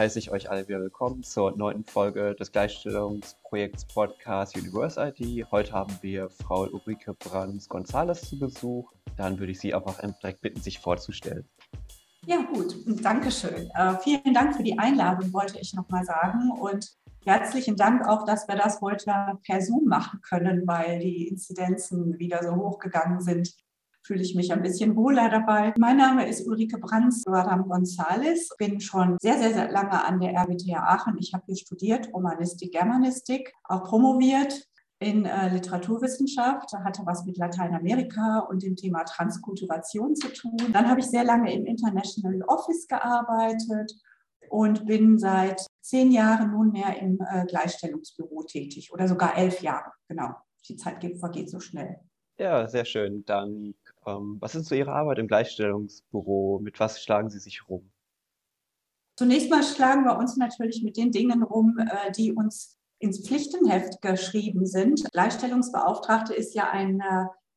[0.00, 5.46] heiße ich euch alle wieder willkommen zur neunten Folge des Gleichstellungsprojekts Podcast Universe ID.
[5.50, 8.90] Heute haben wir Frau Ulrike Brands-González zu Besuch.
[9.18, 11.46] Dann würde ich Sie einfach direkt bitten, sich vorzustellen.
[12.24, 13.70] Ja, gut, Dankeschön.
[13.74, 16.50] Äh, vielen Dank für die Einladung, wollte ich nochmal sagen.
[16.58, 16.96] Und
[17.26, 19.12] herzlichen Dank auch, dass wir das heute
[19.46, 23.54] per Zoom machen können, weil die Inzidenzen wieder so hochgegangen sind
[24.02, 25.72] fühle ich mich ein bisschen wohler dabei.
[25.78, 28.48] Mein Name ist Ulrike Brands Guadam González.
[28.58, 31.16] Bin schon sehr, sehr, sehr lange an der RWTH Aachen.
[31.18, 34.66] Ich habe hier studiert, Romanistik, Germanistik, auch promoviert
[35.00, 40.58] in äh, Literaturwissenschaft, hatte was mit Lateinamerika und dem Thema Transkulturation zu tun.
[40.72, 43.92] Dann habe ich sehr lange im International Office gearbeitet
[44.50, 49.90] und bin seit zehn Jahren nunmehr im äh, Gleichstellungsbüro tätig oder sogar elf Jahre.
[50.08, 50.34] Genau,
[50.68, 51.96] die Zeit vergeht so schnell.
[52.38, 53.24] Ja, sehr schön.
[53.24, 53.74] Dann
[54.06, 56.60] ähm, was ist so Ihre Arbeit im Gleichstellungsbüro?
[56.62, 57.90] Mit was schlagen Sie sich rum?
[59.16, 64.00] Zunächst mal schlagen wir uns natürlich mit den Dingen rum, äh, die uns ins Pflichtenheft
[64.02, 65.04] geschrieben sind.
[65.12, 67.02] Gleichstellungsbeauftragte ist ja ein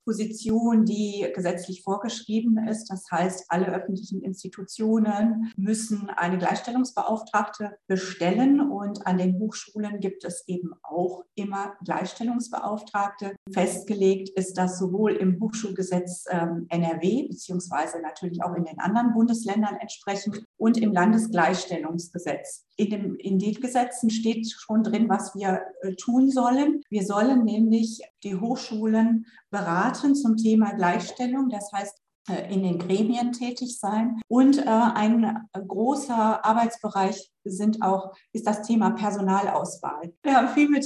[0.05, 2.89] Position, die gesetzlich vorgeschrieben ist.
[2.89, 10.47] Das heißt, alle öffentlichen Institutionen müssen eine Gleichstellungsbeauftragte bestellen und an den Hochschulen gibt es
[10.47, 13.35] eben auch immer Gleichstellungsbeauftragte.
[13.51, 19.75] Festgelegt ist das sowohl im Hochschulgesetz ähm, NRW beziehungsweise natürlich auch in den anderen Bundesländern
[19.79, 22.65] entsprechend und im Landesgleichstellungsgesetz.
[22.75, 26.81] In, dem, in den Gesetzen steht schon drin, was wir äh, tun sollen.
[26.89, 31.49] Wir sollen nämlich die Hochschulen beraten zum Thema Gleichstellung.
[31.49, 32.02] Das heißt,
[32.49, 34.21] in den Gremien tätig sein.
[34.27, 40.13] Und äh, ein großer Arbeitsbereich sind auch, ist das Thema Personalauswahl.
[40.23, 40.85] Wir haben viel mit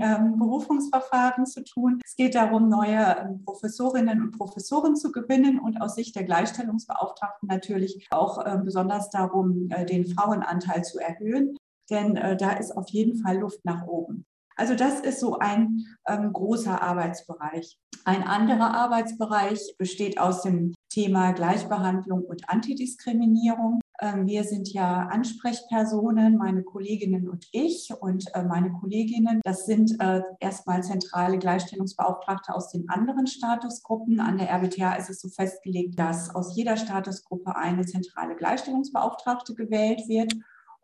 [0.00, 2.00] ähm, Berufungsverfahren zu tun.
[2.04, 7.48] Es geht darum, neue ähm, Professorinnen und Professoren zu gewinnen und aus Sicht der Gleichstellungsbeauftragten
[7.48, 11.56] natürlich auch äh, besonders darum, äh, den Frauenanteil zu erhöhen.
[11.90, 14.24] Denn äh, da ist auf jeden Fall Luft nach oben.
[14.56, 17.78] Also das ist so ein ähm, großer Arbeitsbereich.
[18.04, 23.80] Ein anderer Arbeitsbereich besteht aus dem Thema Gleichbehandlung und Antidiskriminierung.
[24.00, 29.40] Ähm, wir sind ja Ansprechpersonen, meine Kolleginnen und ich und äh, meine Kolleginnen.
[29.44, 34.20] Das sind äh, erstmal zentrale Gleichstellungsbeauftragte aus den anderen Statusgruppen.
[34.20, 40.02] An der RWTH ist es so festgelegt, dass aus jeder Statusgruppe eine zentrale Gleichstellungsbeauftragte gewählt
[40.08, 40.34] wird.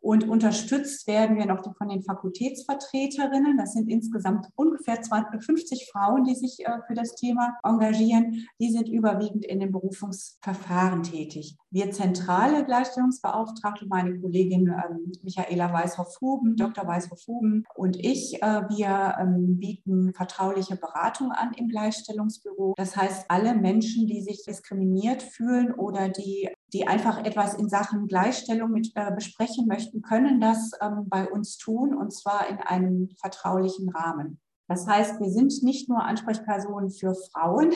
[0.01, 3.59] Und unterstützt werden wir noch von den Fakultätsvertreterinnen.
[3.59, 8.47] Das sind insgesamt ungefähr 20, 50 Frauen, die sich äh, für das Thema engagieren.
[8.59, 11.57] Die sind überwiegend in den Berufungsverfahren tätig.
[11.71, 16.87] Wir zentrale Gleichstellungsbeauftragte, meine Kollegin ähm, Michaela Weishoff-Huben, Dr.
[16.87, 22.75] Weishoff-Huben und ich, äh, wir ähm, bieten vertrauliche Beratung an im Gleichstellungsbüro.
[22.77, 28.07] Das heißt, alle Menschen, die sich diskriminiert fühlen oder die die einfach etwas in Sachen
[28.07, 33.11] Gleichstellung mit äh, besprechen möchten, können das ähm, bei uns tun und zwar in einem
[33.21, 34.41] vertraulichen Rahmen.
[34.69, 37.73] Das heißt, wir sind nicht nur Ansprechpersonen für Frauen,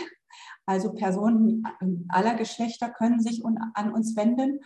[0.66, 1.64] also Personen
[2.08, 3.44] aller Geschlechter können sich
[3.74, 4.60] an uns wenden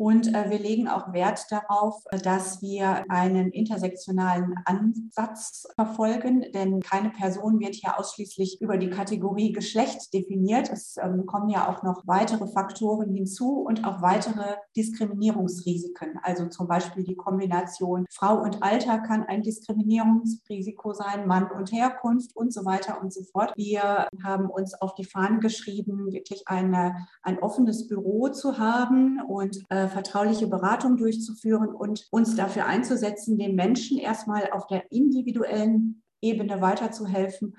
[0.00, 7.10] und äh, wir legen auch Wert darauf, dass wir einen intersektionalen Ansatz verfolgen, denn keine
[7.10, 10.70] Person wird hier ausschließlich über die Kategorie Geschlecht definiert.
[10.72, 16.18] Es ähm, kommen ja auch noch weitere Faktoren hinzu und auch weitere Diskriminierungsrisiken.
[16.22, 22.34] Also zum Beispiel die Kombination Frau und Alter kann ein Diskriminierungsrisiko sein, Mann und Herkunft
[22.34, 23.52] und so weiter und so fort.
[23.54, 29.58] Wir haben uns auf die Fahnen geschrieben, wirklich eine, ein offenes Büro zu haben und
[29.68, 36.60] äh, vertrauliche Beratung durchzuführen und uns dafür einzusetzen, den Menschen erstmal auf der individuellen Ebene
[36.60, 37.56] weiterzuhelfen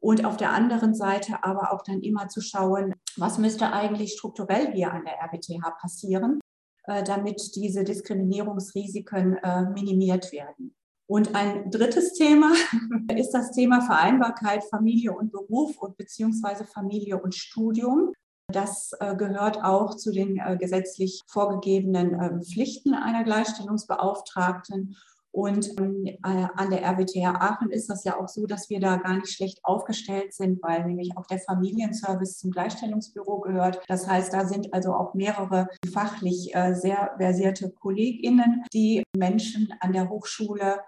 [0.00, 4.72] und auf der anderen Seite aber auch dann immer zu schauen, was müsste eigentlich strukturell
[4.72, 6.40] hier an der RWTH passieren,
[6.84, 10.74] äh, damit diese Diskriminierungsrisiken äh, minimiert werden.
[11.06, 12.52] Und ein drittes Thema
[13.16, 18.12] ist das Thema Vereinbarkeit Familie und Beruf und beziehungsweise Familie und Studium.
[18.52, 24.96] Das äh, gehört auch zu den äh, gesetzlich vorgegebenen ähm, Pflichten einer Gleichstellungsbeauftragten.
[25.30, 28.96] Und ähm, äh, an der RWTH Aachen ist das ja auch so, dass wir da
[28.96, 33.80] gar nicht schlecht aufgestellt sind, weil nämlich auch der Familienservice zum Gleichstellungsbüro gehört.
[33.88, 40.10] Das heißt, da sind also auch mehrere fachlich sehr versierte KollegInnen, die Menschen an der
[40.10, 40.80] Hochschule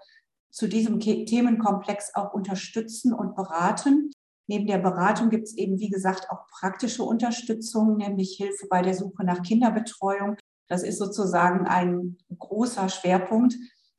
[0.51, 4.11] zu diesem Themenkomplex auch unterstützen und beraten.
[4.47, 8.93] Neben der Beratung gibt es eben, wie gesagt, auch praktische Unterstützung, nämlich Hilfe bei der
[8.93, 10.37] Suche nach Kinderbetreuung.
[10.67, 13.55] Das ist sozusagen ein großer Schwerpunkt,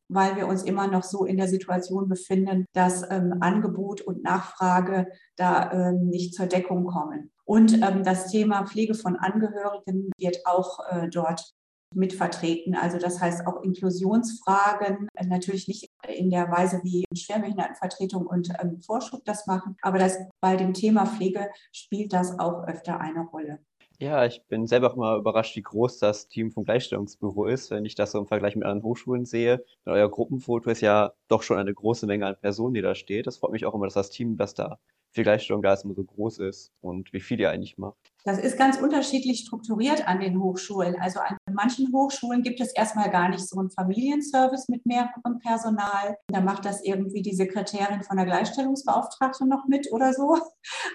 [0.08, 5.08] weil wir uns immer noch so in der Situation befinden, dass ähm, Angebot und Nachfrage
[5.37, 7.32] da ähm, nicht zur Deckung kommen.
[7.44, 11.56] Und ähm, das Thema Pflege von Angehörigen wird auch äh, dort
[11.96, 12.75] mit vertreten.
[12.75, 19.25] Also das heißt auch Inklusionsfragen, natürlich nicht in der Weise, wie Schwerbehindertenvertretung und ähm, Vorschub
[19.25, 23.58] das machen, aber das, bei dem Thema Pflege spielt das auch öfter eine Rolle.
[23.98, 27.87] Ja, ich bin selber auch mal überrascht, wie groß das Team vom Gleichstellungsbüro ist, wenn
[27.87, 29.64] ich das so im Vergleich mit anderen Hochschulen sehe.
[29.87, 33.26] Euer Gruppenfoto ist ja doch schon eine große Menge an Personen, die da steht.
[33.26, 34.78] Das freut mich auch immer, dass das Team, das da
[35.12, 38.12] für Gleichstellung da ist, immer so groß ist und wie viel ihr eigentlich macht.
[38.26, 40.96] Das ist ganz unterschiedlich strukturiert an den Hochschulen.
[41.00, 46.19] Also an manchen Hochschulen gibt es erstmal gar nicht so einen Familienservice mit mehrerem Personal.
[46.26, 50.38] Da macht das irgendwie die Sekretärin von der Gleichstellungsbeauftragten noch mit oder so.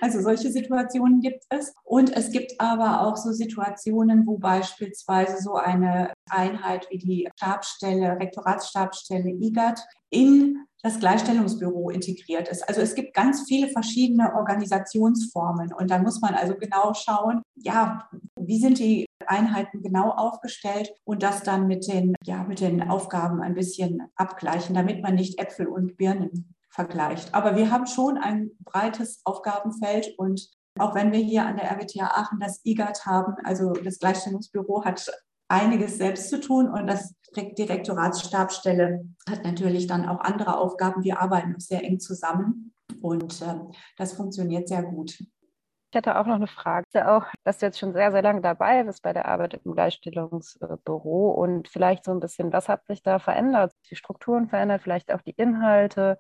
[0.01, 1.74] Also solche Situationen gibt es.
[1.83, 8.19] Und es gibt aber auch so Situationen, wo beispielsweise so eine Einheit wie die Stabsstelle,
[8.19, 9.80] Rektoratsstabsstelle IGAT
[10.10, 12.68] in das Gleichstellungsbüro integriert ist.
[12.68, 17.20] Also es gibt ganz viele verschiedene Organisationsformen und da muss man also genau schauen,
[17.56, 22.89] ja, wie sind die Einheiten genau aufgestellt und das dann mit den, ja, mit den
[22.89, 27.33] Aufgaben ein bisschen abgleichen, damit man nicht Äpfel und Birnen vergleicht.
[27.33, 32.01] Aber wir haben schon ein breites Aufgabenfeld und auch wenn wir hier an der RWTH
[32.01, 35.12] Aachen das IGAT haben, also das Gleichstellungsbüro hat
[35.50, 41.03] einiges selbst zu tun und das Direktoratsstabsstelle hat natürlich dann auch andere Aufgaben.
[41.03, 43.56] Wir arbeiten sehr eng zusammen und äh,
[43.97, 45.21] das funktioniert sehr gut.
[45.92, 46.86] Ich hätte auch noch eine Frage.
[47.12, 51.32] Auch, dass du jetzt schon sehr, sehr lange dabei bist bei der Arbeit im Gleichstellungsbüro
[51.32, 53.74] und vielleicht so ein bisschen, was hat sich da verändert?
[53.90, 56.18] Die Strukturen verändert, vielleicht auch die Inhalte.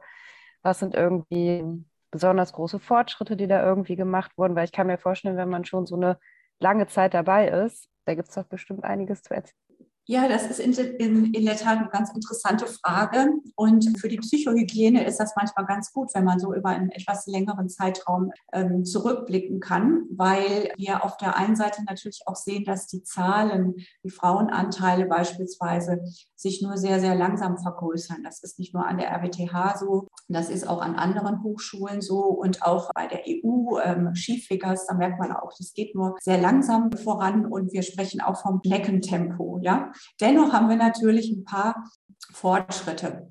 [0.61, 4.55] Was sind irgendwie besonders große Fortschritte, die da irgendwie gemacht wurden?
[4.55, 6.19] Weil ich kann mir vorstellen, wenn man schon so eine
[6.59, 9.70] lange Zeit dabei ist, da gibt es doch bestimmt einiges zu erzählen.
[10.05, 13.33] Ja, das ist in, in, in, der Tat eine ganz interessante Frage.
[13.55, 17.27] Und für die Psychohygiene ist das manchmal ganz gut, wenn man so über einen etwas
[17.27, 22.87] längeren Zeitraum ähm, zurückblicken kann, weil wir auf der einen Seite natürlich auch sehen, dass
[22.87, 26.01] die Zahlen, die Frauenanteile beispielsweise,
[26.35, 28.23] sich nur sehr, sehr langsam vergrößern.
[28.23, 32.21] Das ist nicht nur an der RWTH so, das ist auch an anderen Hochschulen so
[32.21, 36.39] und auch bei der EU, ähm, Skifigers, da merkt man auch, das geht nur sehr
[36.39, 39.59] langsam voran und wir sprechen auch vom Bleckentempo.
[39.61, 39.90] Ja?
[40.19, 41.89] Dennoch haben wir natürlich ein paar
[42.33, 43.29] Fortschritte.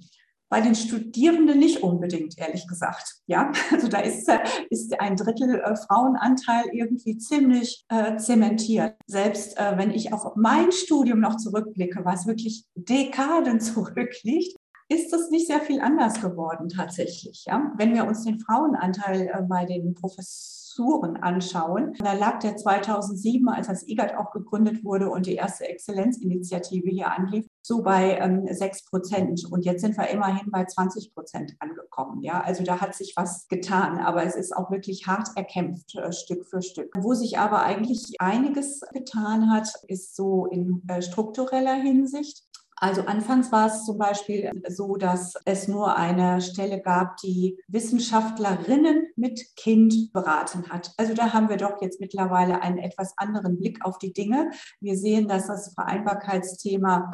[0.48, 3.20] Bei den Studierenden nicht unbedingt, ehrlich gesagt.
[3.26, 4.28] Ja, also da ist,
[4.68, 8.96] ist ein Drittel äh, Frauenanteil irgendwie ziemlich äh, zementiert.
[9.06, 14.56] Selbst äh, wenn ich auf mein Studium noch zurückblicke, was wirklich Dekaden zurückliegt,
[14.88, 17.44] ist es nicht sehr viel anders geworden tatsächlich.
[17.46, 17.72] Ja?
[17.76, 21.94] Wenn wir uns den Frauenanteil äh, bei den Professoren Strukturen anschauen.
[21.98, 27.10] Da lag der 2007, als das IGAT auch gegründet wurde und die erste Exzellenzinitiative hier
[27.10, 29.44] anlief, so bei ähm, 6 Prozent.
[29.50, 32.22] Und jetzt sind wir immerhin bei 20 Prozent angekommen.
[32.22, 36.12] Ja, also da hat sich was getan, aber es ist auch wirklich hart erkämpft, äh,
[36.12, 36.90] Stück für Stück.
[36.96, 42.49] Wo sich aber eigentlich einiges getan hat, ist so in äh, struktureller Hinsicht.
[42.82, 49.08] Also anfangs war es zum Beispiel so, dass es nur eine Stelle gab, die Wissenschaftlerinnen
[49.16, 50.92] mit Kind beraten hat.
[50.96, 54.50] Also da haben wir doch jetzt mittlerweile einen etwas anderen Blick auf die Dinge.
[54.80, 57.10] Wir sehen, dass das Vereinbarkeitsthema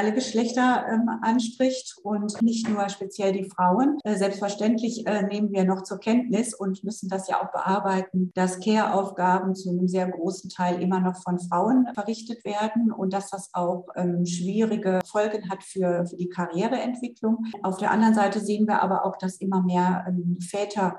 [0.00, 3.98] alle Geschlechter ähm, anspricht und nicht nur speziell die Frauen.
[4.02, 8.60] Äh, selbstverständlich äh, nehmen wir noch zur Kenntnis und müssen das ja auch bearbeiten, dass
[8.60, 13.50] Care-Aufgaben zu einem sehr großen Teil immer noch von Frauen verrichtet werden und dass das
[13.52, 17.44] auch ähm, schwierige Folgen hat für, für die Karriereentwicklung.
[17.62, 20.98] Auf der anderen Seite sehen wir aber auch, dass immer mehr ähm, Väter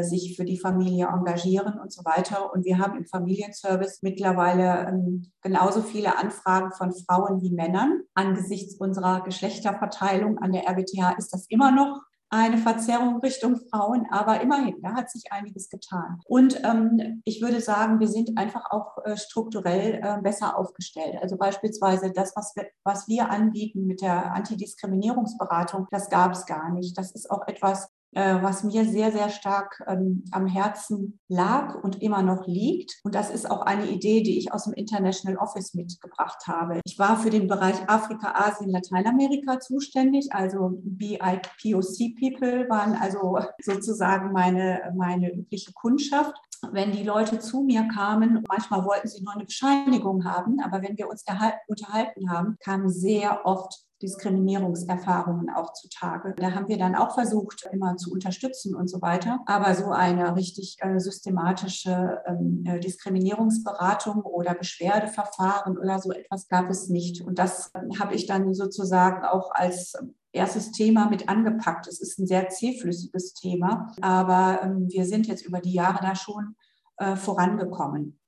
[0.00, 2.52] sich für die Familie engagieren und so weiter.
[2.52, 8.00] Und wir haben im Familienservice mittlerweile ähm, genauso viele Anfragen von Frauen wie Männern.
[8.14, 14.40] Angesichts unserer Geschlechterverteilung an der RWTH ist das immer noch eine Verzerrung Richtung Frauen, aber
[14.40, 16.20] immerhin, da hat sich einiges getan.
[16.26, 21.16] Und ähm, ich würde sagen, wir sind einfach auch äh, strukturell äh, besser aufgestellt.
[21.22, 26.72] Also beispielsweise das, was wir, was wir anbieten mit der Antidiskriminierungsberatung, das gab es gar
[26.72, 26.98] nicht.
[26.98, 27.88] Das ist auch etwas, äh,
[28.20, 32.98] was mir sehr, sehr stark ähm, am Herzen lag und immer noch liegt.
[33.04, 36.80] Und das ist auch eine Idee, die ich aus dem International Office mitgebracht habe.
[36.84, 40.32] Ich war für den Bereich Afrika, Asien, Lateinamerika zuständig.
[40.32, 46.34] Also BIPOC People waren also sozusagen meine, meine übliche Kundschaft
[46.72, 50.96] wenn die Leute zu mir kamen, manchmal wollten sie nur eine Bescheinigung haben, aber wenn
[50.96, 51.24] wir uns
[51.68, 56.34] unterhalten haben, kamen sehr oft Diskriminierungserfahrungen auch zutage.
[56.36, 59.40] Da haben wir dann auch versucht, immer zu unterstützen und so weiter.
[59.46, 66.68] Aber so eine richtig äh, systematische ähm, äh, Diskriminierungsberatung oder Beschwerdeverfahren oder so etwas gab
[66.70, 67.22] es nicht.
[67.22, 69.94] Und das äh, habe ich dann sozusagen auch als
[70.32, 71.86] erstes Thema mit angepackt.
[71.86, 76.14] Es ist ein sehr zähflüssiges Thema, aber ähm, wir sind jetzt über die Jahre da
[76.14, 76.54] schon
[76.98, 78.18] äh, vorangekommen.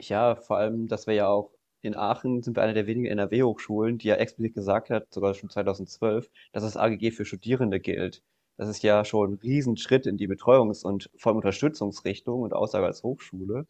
[0.00, 1.50] Ja, vor allem, dass wir ja auch
[1.82, 5.50] in Aachen sind wir eine der wenigen NRW-Hochschulen, die ja explizit gesagt hat, sogar schon
[5.50, 8.22] 2012, dass das AGG für Studierende gilt.
[8.56, 12.86] Das ist ja schon ein Riesenschritt in die Betreuungs- und vor allem Unterstützungsrichtung und Aussage
[12.86, 13.66] als Hochschule.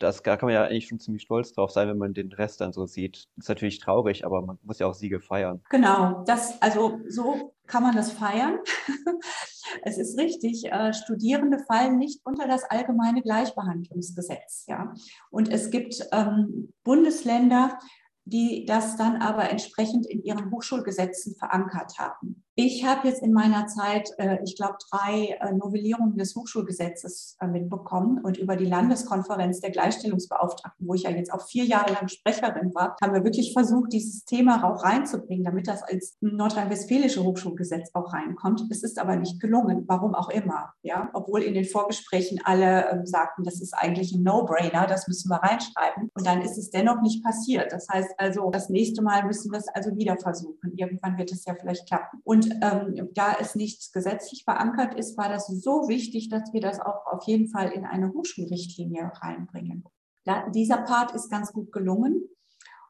[0.00, 2.60] Das, da kann man ja eigentlich schon ziemlich stolz drauf sein, wenn man den Rest
[2.60, 3.28] dann so sieht.
[3.36, 5.62] Ist natürlich traurig, aber man muss ja auch Siege feiern.
[5.70, 8.58] Genau, das, also so kann man das feiern.
[9.82, 14.64] es ist richtig, äh, Studierende fallen nicht unter das allgemeine Gleichbehandlungsgesetz.
[14.66, 14.92] Ja?
[15.30, 17.78] Und es gibt ähm, Bundesländer,
[18.24, 22.44] die das dann aber entsprechend in ihren Hochschulgesetzen verankert haben.
[22.62, 27.46] Ich habe jetzt in meiner Zeit, äh, ich glaube, drei äh, Novellierungen des Hochschulgesetzes äh,
[27.46, 32.08] mitbekommen und über die Landeskonferenz der Gleichstellungsbeauftragten, wo ich ja jetzt auch vier Jahre lang
[32.08, 37.92] Sprecherin war, haben wir wirklich versucht, dieses Thema auch reinzubringen, damit das als nordrhein-westfälische Hochschulgesetz
[37.94, 38.60] auch reinkommt.
[38.70, 40.74] Es ist aber nicht gelungen, warum auch immer.
[40.82, 45.30] Ja, obwohl in den Vorgesprächen alle ähm, sagten, das ist eigentlich ein No-Brainer, das müssen
[45.30, 46.10] wir reinschreiben.
[46.12, 47.72] Und dann ist es dennoch nicht passiert.
[47.72, 50.76] Das heißt also, das nächste Mal müssen wir es also wieder versuchen.
[50.76, 52.20] Irgendwann wird es ja vielleicht klappen.
[52.22, 56.80] Und ähm, da es nicht gesetzlich verankert ist, war das so wichtig, dass wir das
[56.80, 59.84] auch auf jeden Fall in eine Hochschulrichtlinie reinbringen.
[60.24, 62.24] Da, dieser Part ist ganz gut gelungen.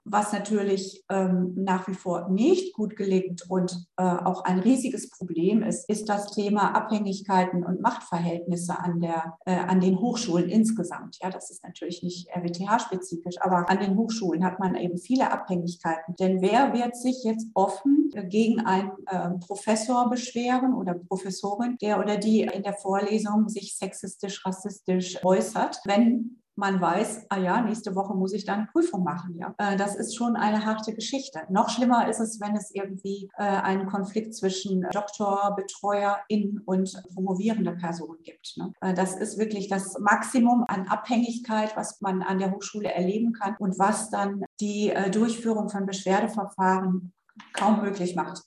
[0.04, 5.62] Was natürlich ähm, nach wie vor nicht gut gelingt und äh, auch ein riesiges Problem
[5.62, 11.18] ist, ist das Thema Abhängigkeiten und Machtverhältnisse an, der, äh, an den Hochschulen insgesamt.
[11.20, 16.16] Ja, das ist natürlich nicht RWTH-spezifisch, aber an den Hochschulen hat man eben viele Abhängigkeiten.
[16.16, 22.16] Denn wer wird sich jetzt offen gegen einen äh, Professor beschweren oder Professorin, der oder
[22.16, 28.14] die in der Vorlesung sich sexistisch, rassistisch äußert, wenn man weiß, ah ja, nächste Woche
[28.14, 29.36] muss ich dann Prüfung machen.
[29.38, 29.54] Ja.
[29.58, 31.40] Äh, das ist schon eine harte Geschichte.
[31.48, 37.72] Noch schlimmer ist es, wenn es irgendwie äh, einen Konflikt zwischen Doktor, Betreuerin und promovierender
[37.72, 38.54] Person gibt.
[38.56, 38.72] Ne.
[38.80, 43.56] Äh, das ist wirklich das Maximum an Abhängigkeit, was man an der Hochschule erleben kann
[43.58, 47.12] und was dann die Durchführung von Beschwerdeverfahren
[47.54, 48.42] kaum möglich macht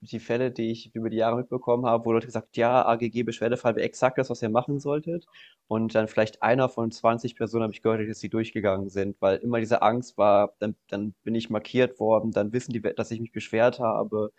[0.00, 3.86] die Fälle, die ich über die Jahre mitbekommen habe, wo Leute gesagt ja, AGG-Beschwerdefall wäre
[3.86, 5.26] exakt das, was ihr machen solltet.
[5.68, 9.38] Und dann vielleicht einer von 20 Personen habe ich gehört, dass sie durchgegangen sind, weil
[9.38, 13.20] immer diese Angst war, dann, dann bin ich markiert worden, dann wissen die, dass ich
[13.20, 14.32] mich beschwert habe.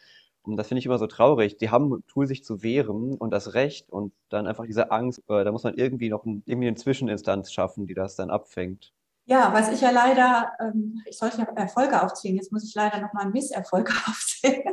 [0.44, 1.58] Und das finde ich immer so traurig.
[1.58, 5.20] Die haben ein Tool, sich zu wehren und das Recht und dann einfach diese Angst,
[5.30, 8.94] äh, da muss man irgendwie noch ein, irgendwie eine Zwischeninstanz schaffen, die das dann abfängt.
[9.30, 13.02] Ja, was ich ja leider, ähm, ich sollte ja Erfolge aufzählen, jetzt muss ich leider
[13.02, 14.64] nochmal Misserfolge aufzählen.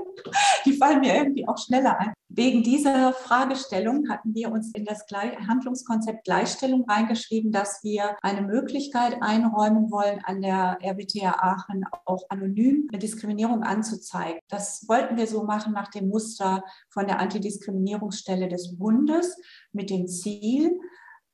[0.64, 2.12] Die fallen mir irgendwie auch schneller ein.
[2.28, 9.20] Wegen dieser Fragestellung hatten wir uns in das Handlungskonzept Gleichstellung reingeschrieben, dass wir eine Möglichkeit
[9.20, 14.40] einräumen wollen, an der RWTH Aachen auch anonym eine Diskriminierung anzuzeigen.
[14.48, 19.36] Das wollten wir so machen nach dem Muster von der Antidiskriminierungsstelle des Bundes
[19.72, 20.78] mit dem Ziel,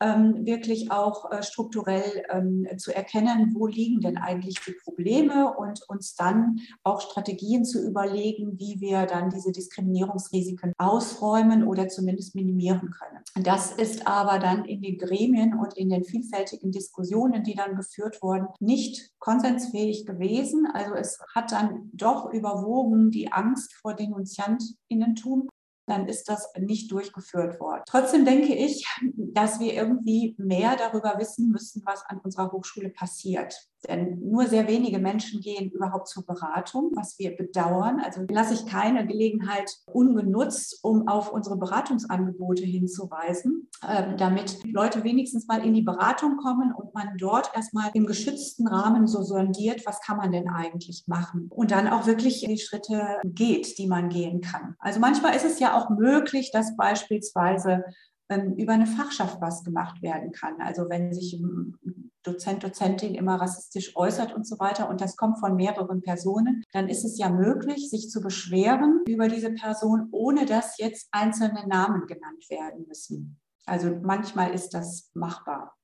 [0.00, 6.14] wirklich auch äh, strukturell ähm, zu erkennen, wo liegen denn eigentlich die Probleme und uns
[6.14, 13.44] dann auch Strategien zu überlegen, wie wir dann diese Diskriminierungsrisiken ausräumen oder zumindest minimieren können.
[13.44, 18.22] Das ist aber dann in den Gremien und in den vielfältigen Diskussionen, die dann geführt
[18.22, 20.66] wurden, nicht konsensfähig gewesen.
[20.72, 25.48] Also es hat dann doch überwogen die Angst vor Denunziantinnentum
[25.90, 27.82] dann ist das nicht durchgeführt worden.
[27.86, 33.69] Trotzdem denke ich, dass wir irgendwie mehr darüber wissen müssen, was an unserer Hochschule passiert.
[33.88, 38.00] Denn nur sehr wenige Menschen gehen überhaupt zur Beratung, was wir bedauern.
[38.04, 45.46] Also lasse ich keine Gelegenheit ungenutzt, um auf unsere Beratungsangebote hinzuweisen, ähm, damit Leute wenigstens
[45.46, 50.00] mal in die Beratung kommen und man dort erstmal im geschützten Rahmen so sondiert, was
[50.00, 54.40] kann man denn eigentlich machen und dann auch wirklich die Schritte geht, die man gehen
[54.40, 54.76] kann.
[54.78, 57.84] Also manchmal ist es ja auch möglich, dass beispielsweise
[58.28, 60.60] ähm, über eine Fachschaft was gemacht werden kann.
[60.60, 65.38] Also wenn sich ein Dozent, Dozentin immer rassistisch äußert und so weiter und das kommt
[65.38, 70.46] von mehreren Personen, dann ist es ja möglich, sich zu beschweren über diese Person, ohne
[70.46, 73.40] dass jetzt einzelne Namen genannt werden müssen.
[73.66, 75.76] Also manchmal ist das machbar.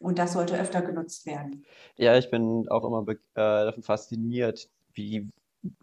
[0.00, 1.64] Und das sollte öfter genutzt werden.
[1.96, 5.30] Ja, ich bin auch immer äh, davon fasziniert, wie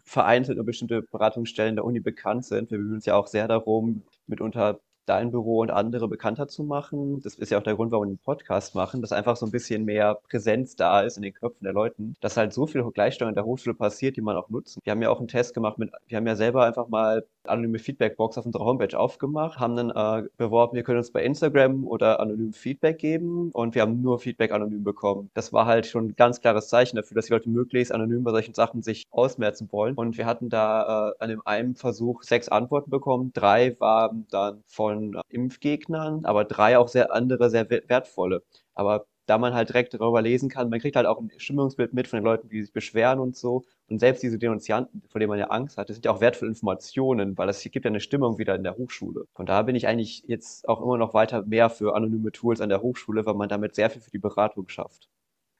[0.04, 2.70] vereinzelt und bestimmte Beratungsstellen der Uni bekannt sind.
[2.70, 7.20] Wir bemühen uns ja auch sehr darum, mitunter dein Büro und andere bekannter zu machen.
[7.22, 9.52] Das ist ja auch der Grund, warum wir einen Podcast machen, dass einfach so ein
[9.52, 13.30] bisschen mehr Präsenz da ist in den Köpfen der Leuten, dass halt so viel Gleichstellung
[13.30, 14.80] in der Hochschule passiert, die man auch nutzen.
[14.84, 17.78] Wir haben ja auch einen Test gemacht mit, wir haben ja selber einfach mal anonyme
[17.78, 22.20] Feedbackbox auf unserer Homepage aufgemacht, haben dann äh, beworben, wir können uns bei Instagram oder
[22.20, 25.30] anonym Feedback geben und wir haben nur Feedback anonym bekommen.
[25.34, 28.30] Das war halt schon ein ganz klares Zeichen dafür, dass die Leute möglichst anonym bei
[28.30, 29.94] solchen Sachen sich ausmerzen wollen.
[29.94, 33.32] Und wir hatten da äh, an dem einen Versuch sechs Antworten bekommen.
[33.32, 38.42] Drei waren dann von äh, Impfgegnern, aber drei auch sehr andere, sehr wertvolle.
[38.74, 42.06] Aber da man halt direkt darüber lesen kann, man kriegt halt auch ein Stimmungsbild mit
[42.06, 43.64] von den Leuten, die sich beschweren und so.
[43.88, 46.50] Und selbst diese Denunzianten, vor denen man ja Angst hat, das sind ja auch wertvolle
[46.50, 49.24] Informationen, weil es gibt ja eine Stimmung wieder in der Hochschule.
[49.32, 52.68] Von daher bin ich eigentlich jetzt auch immer noch weiter mehr für anonyme Tools an
[52.68, 55.08] der Hochschule, weil man damit sehr viel für die Beratung schafft.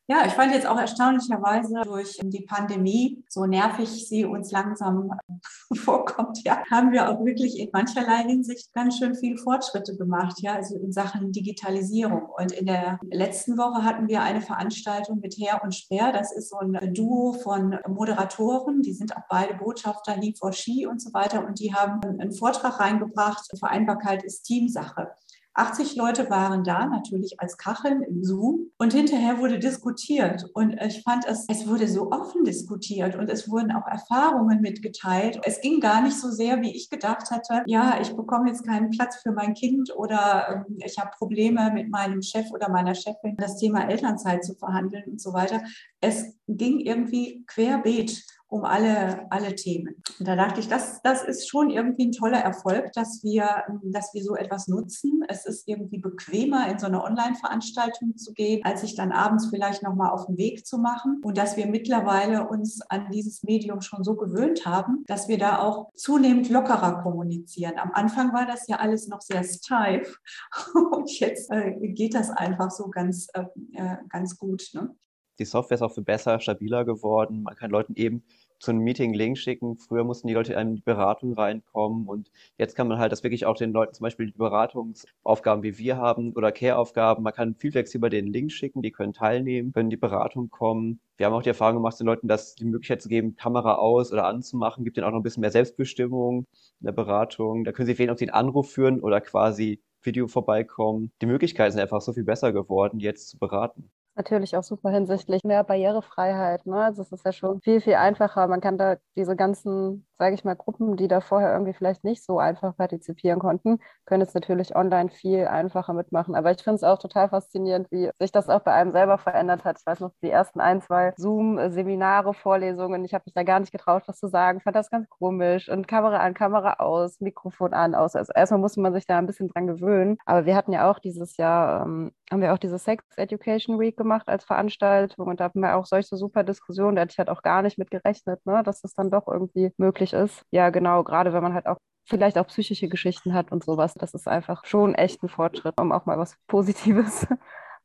[0.09, 5.12] Ja, ich fand jetzt auch erstaunlicherweise durch die Pandemie, so nervig sie uns langsam
[5.75, 10.54] vorkommt, ja, haben wir auch wirklich in mancherlei Hinsicht ganz schön viele Fortschritte gemacht, ja,
[10.54, 12.26] also in Sachen Digitalisierung.
[12.37, 16.12] Und in der letzten Woche hatten wir eine Veranstaltung mit Herr und Speer.
[16.12, 20.85] Das ist so ein Duo von Moderatoren, die sind auch beide Botschafter, He for She
[20.85, 21.47] und so weiter.
[21.47, 25.12] Und die haben einen Vortrag reingebracht, Vereinbarkeit ist Teamsache.
[25.54, 28.71] 80 Leute waren da, natürlich als Kacheln im Zoom.
[28.78, 30.44] Und hinterher wurde diskutiert.
[30.54, 35.40] Und ich fand es, es wurde so offen diskutiert und es wurden auch Erfahrungen mitgeteilt.
[35.44, 37.62] Es ging gar nicht so sehr, wie ich gedacht hatte.
[37.66, 41.90] Ja, ich bekomme jetzt keinen Platz für mein Kind oder ähm, ich habe Probleme mit
[41.90, 45.62] meinem Chef oder meiner Chefin, das Thema Elternzeit zu verhandeln und so weiter.
[46.00, 49.97] Es ging irgendwie querbeet um alle, alle Themen.
[50.18, 54.12] Und da dachte ich, das, das ist schon irgendwie ein toller Erfolg, dass wir, dass
[54.12, 55.25] wir so etwas nutzen.
[55.26, 59.82] Es ist irgendwie bequemer, in so eine Online-Veranstaltung zu gehen, als sich dann abends vielleicht
[59.82, 61.23] nochmal auf den Weg zu machen.
[61.25, 65.61] Und dass wir mittlerweile uns an dieses Medium schon so gewöhnt haben, dass wir da
[65.61, 67.78] auch zunehmend lockerer kommunizieren.
[67.78, 70.18] Am Anfang war das ja alles noch sehr steif
[70.92, 74.68] und jetzt äh, geht das einfach so ganz, äh, äh ganz gut.
[74.75, 74.94] Ne?
[75.38, 77.42] Die Software ist auch viel besser, stabiler geworden.
[77.42, 78.25] Man kann Leuten eben
[78.62, 79.76] zu einem Meeting Link schicken.
[79.76, 83.45] Früher mussten die Leute in die Beratung reinkommen und jetzt kann man halt das wirklich
[83.45, 87.73] auch den Leuten zum Beispiel die Beratungsaufgaben wie wir haben oder Care-Aufgaben, man kann viel
[87.73, 91.00] flexibler den Link schicken, die können teilnehmen, können in die Beratung kommen.
[91.16, 94.12] Wir haben auch die Erfahrung gemacht, den Leuten das die Möglichkeit zu geben, Kamera aus
[94.12, 96.47] oder anzumachen, gibt ihnen auch noch ein bisschen mehr Selbstbestimmung
[96.81, 97.64] in der Beratung.
[97.64, 101.12] Da können sie wählen, ob sie einen Anruf führen oder quasi Video vorbeikommen.
[101.21, 103.90] Die Möglichkeiten sind einfach so viel besser geworden, jetzt zu beraten.
[104.14, 106.66] Natürlich auch super hinsichtlich mehr Barrierefreiheit.
[106.66, 106.76] Ne?
[106.85, 108.47] Also es ist ja schon viel, viel einfacher.
[108.47, 112.25] Man kann da diese ganzen, sage ich mal, Gruppen, die da vorher irgendwie vielleicht nicht
[112.25, 116.34] so einfach partizipieren konnten, können jetzt natürlich online viel einfacher mitmachen.
[116.34, 119.65] Aber ich finde es auch total faszinierend, wie sich das auch bei einem selber verändert
[119.65, 119.78] hat.
[119.80, 123.73] Ich weiß noch, die ersten ein, zwei Zoom-Seminare, Vorlesungen, ich habe mich da gar nicht
[123.73, 125.69] getraut, was zu sagen, fand das ganz komisch.
[125.69, 128.17] Und Kamera an, Kamera aus, Mikrofon an, aus.
[128.17, 130.19] Also erstmal musste man sich da ein bisschen dran gewöhnen.
[130.26, 133.97] Aber wir hatten ja auch dieses Jahr, ähm, haben wir auch diese Sex Education Week
[133.97, 137.28] gemacht als Veranstaltung und da hatten wir auch solche super Diskussionen, da hätte ich halt
[137.30, 140.45] auch gar nicht mit gerechnet, ne, dass das dann doch irgendwie möglich ist.
[140.50, 143.95] Ja, genau, gerade wenn man halt auch vielleicht auch psychische Geschichten hat und sowas.
[143.95, 147.26] Das ist einfach schon echt ein Fortschritt, um auch mal was Positives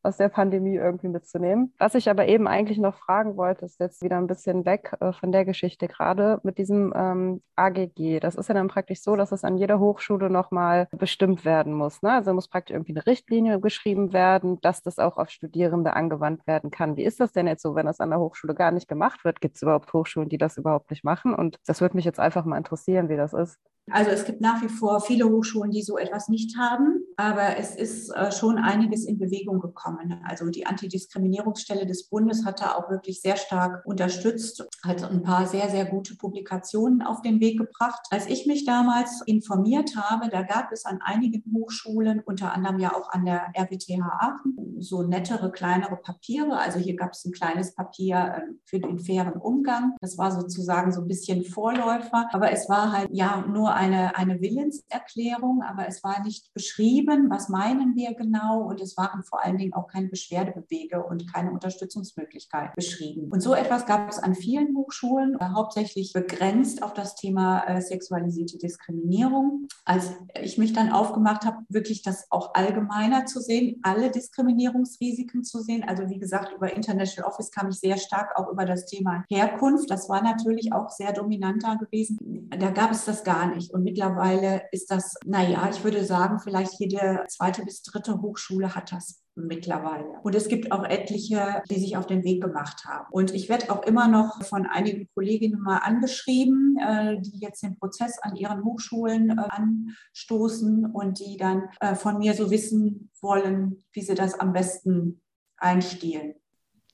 [0.04, 1.74] aus der Pandemie irgendwie mitzunehmen.
[1.78, 5.12] Was ich aber eben eigentlich noch fragen wollte, ist jetzt wieder ein bisschen weg äh,
[5.12, 8.20] von der Geschichte gerade mit diesem ähm, AGG.
[8.20, 12.02] Das ist ja dann praktisch so, dass es an jeder Hochschule nochmal bestimmt werden muss.
[12.02, 12.12] Ne?
[12.12, 16.72] Also muss praktisch irgendwie eine Richtlinie geschrieben werden, dass das auch auf Studierende angewandt werden
[16.72, 16.96] kann.
[16.96, 19.42] Wie ist das denn jetzt so, wenn das an der Hochschule gar nicht gemacht wird?
[19.42, 21.34] Gibt es überhaupt Hochschulen, die das überhaupt nicht machen?
[21.34, 23.60] Und das würde mich jetzt einfach mal interessieren, wie das ist.
[23.92, 27.76] Also es gibt nach wie vor viele Hochschulen, die so etwas nicht haben, aber es
[27.76, 30.22] ist äh, schon einiges in Bewegung gekommen.
[30.26, 35.46] Also die Antidiskriminierungsstelle des Bundes hat da auch wirklich sehr stark unterstützt, hat ein paar
[35.48, 38.02] sehr, sehr gute Publikationen auf den Weg gebracht.
[38.12, 42.94] Als ich mich damals informiert habe, da gab es an einigen Hochschulen, unter anderem ja
[42.94, 46.58] auch an der RWTH Aachen, so nettere, kleinere Papiere.
[46.58, 49.96] Also hier gab es ein kleines Papier ähm, für den fairen Umgang.
[50.02, 54.42] Das war sozusagen so ein bisschen Vorläufer, aber es war halt ja nur eine, eine
[54.42, 59.58] Willenserklärung, aber es war nicht beschrieben, was meinen wir genau und es waren vor allen
[59.58, 63.30] Dingen auch keine Beschwerdebewege und keine Unterstützungsmöglichkeit beschrieben.
[63.32, 67.82] Und so etwas gab es an vielen Hochschulen, äh, hauptsächlich begrenzt auf das Thema äh,
[67.82, 69.68] sexualisierte Diskriminierung.
[69.86, 70.12] Als
[70.42, 75.84] ich mich dann aufgemacht habe, wirklich das auch allgemeiner zu sehen, alle Diskriminierungsrisiken zu sehen.
[75.88, 79.90] Also wie gesagt, über International Office kam ich sehr stark auch über das Thema Herkunft.
[79.90, 82.50] Das war natürlich auch sehr dominant da gewesen.
[82.50, 83.67] Da gab es das gar nicht.
[83.74, 88.92] Und mittlerweile ist das, naja, ich würde sagen, vielleicht jede zweite bis dritte Hochschule hat
[88.92, 90.06] das mittlerweile.
[90.24, 93.06] Und es gibt auch etliche, die sich auf den Weg gemacht haben.
[93.12, 97.78] Und ich werde auch immer noch von einigen Kolleginnen mal angeschrieben, äh, die jetzt den
[97.78, 103.84] Prozess an ihren Hochschulen äh, anstoßen und die dann äh, von mir so wissen wollen,
[103.94, 105.22] wie sie das am besten
[105.58, 106.36] einstielen.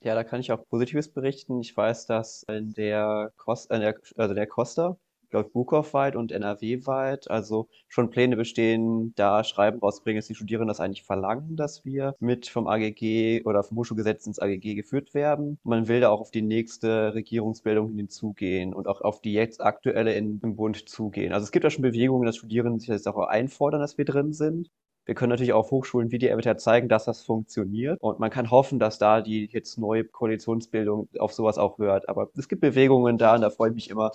[0.02, 1.62] Ja, da kann ich auch Positives berichten.
[1.62, 3.74] Ich weiß, dass in der, Costa,
[4.18, 4.98] also der Costa
[5.34, 7.30] glaube Bukow-weit und NRW-weit.
[7.30, 12.16] Also schon Pläne bestehen, da Schreiben rauszubringen, dass die Studierenden das eigentlich verlangen, dass wir
[12.20, 15.58] mit vom AGG oder vom Hochschulgesetz ins AGG geführt werden.
[15.64, 20.14] Man will da auch auf die nächste Regierungsbildung hinzugehen und auch auf die jetzt aktuelle
[20.14, 21.34] in, im Bund zugehen.
[21.34, 24.34] Also es gibt da schon Bewegungen, dass Studierende sich jetzt auch einfordern, dass wir drin
[24.34, 24.70] sind.
[25.06, 28.00] Wir können natürlich auch Hochschulen wie die RWTH zeigen, dass das funktioniert.
[28.02, 32.08] Und man kann hoffen, dass da die jetzt neue Koalitionsbildung auf sowas auch hört.
[32.08, 34.12] Aber es gibt Bewegungen da und da freue ich mich immer,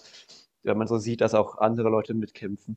[0.63, 2.77] wenn man so sieht, dass auch andere Leute mitkämpfen.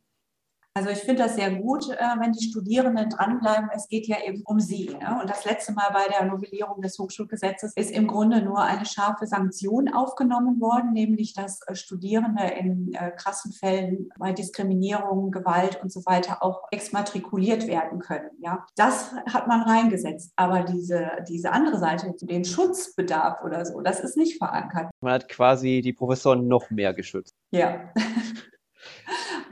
[0.73, 3.69] Also ich finde das sehr gut, äh, wenn die Studierenden dranbleiben.
[3.75, 4.85] Es geht ja eben um sie.
[4.85, 5.19] Ne?
[5.21, 9.27] Und das letzte Mal bei der Novellierung des Hochschulgesetzes ist im Grunde nur eine scharfe
[9.27, 15.91] Sanktion aufgenommen worden, nämlich dass äh, Studierende in äh, krassen Fällen bei Diskriminierung, Gewalt und
[15.91, 18.29] so weiter auch exmatrikuliert werden können.
[18.39, 18.65] Ja?
[18.77, 20.31] Das hat man reingesetzt.
[20.37, 24.89] Aber diese, diese andere Seite, den Schutzbedarf oder so, das ist nicht verankert.
[25.01, 27.35] Man hat quasi die Professoren noch mehr geschützt.
[27.51, 27.91] Ja.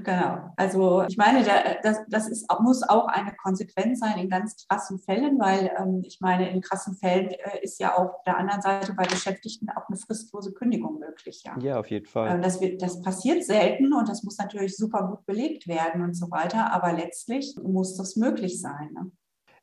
[0.04, 0.54] Genau.
[0.56, 1.44] Also ich meine,
[1.84, 6.20] das, das ist, muss auch eine Konsequenz sein in ganz krassen Fällen, weil ähm, ich
[6.22, 9.98] meine, in krassen Fällen äh, ist ja auf der anderen Seite bei Beschäftigten auch eine
[9.98, 11.44] fristlose Kündigung möglich.
[11.46, 12.36] Ja, ja auf jeden Fall.
[12.36, 16.14] Ähm, das, wird, das passiert selten und das muss natürlich super gut belegt werden und
[16.14, 18.92] so weiter, aber letztlich muss das möglich sein.
[18.94, 19.12] Ne?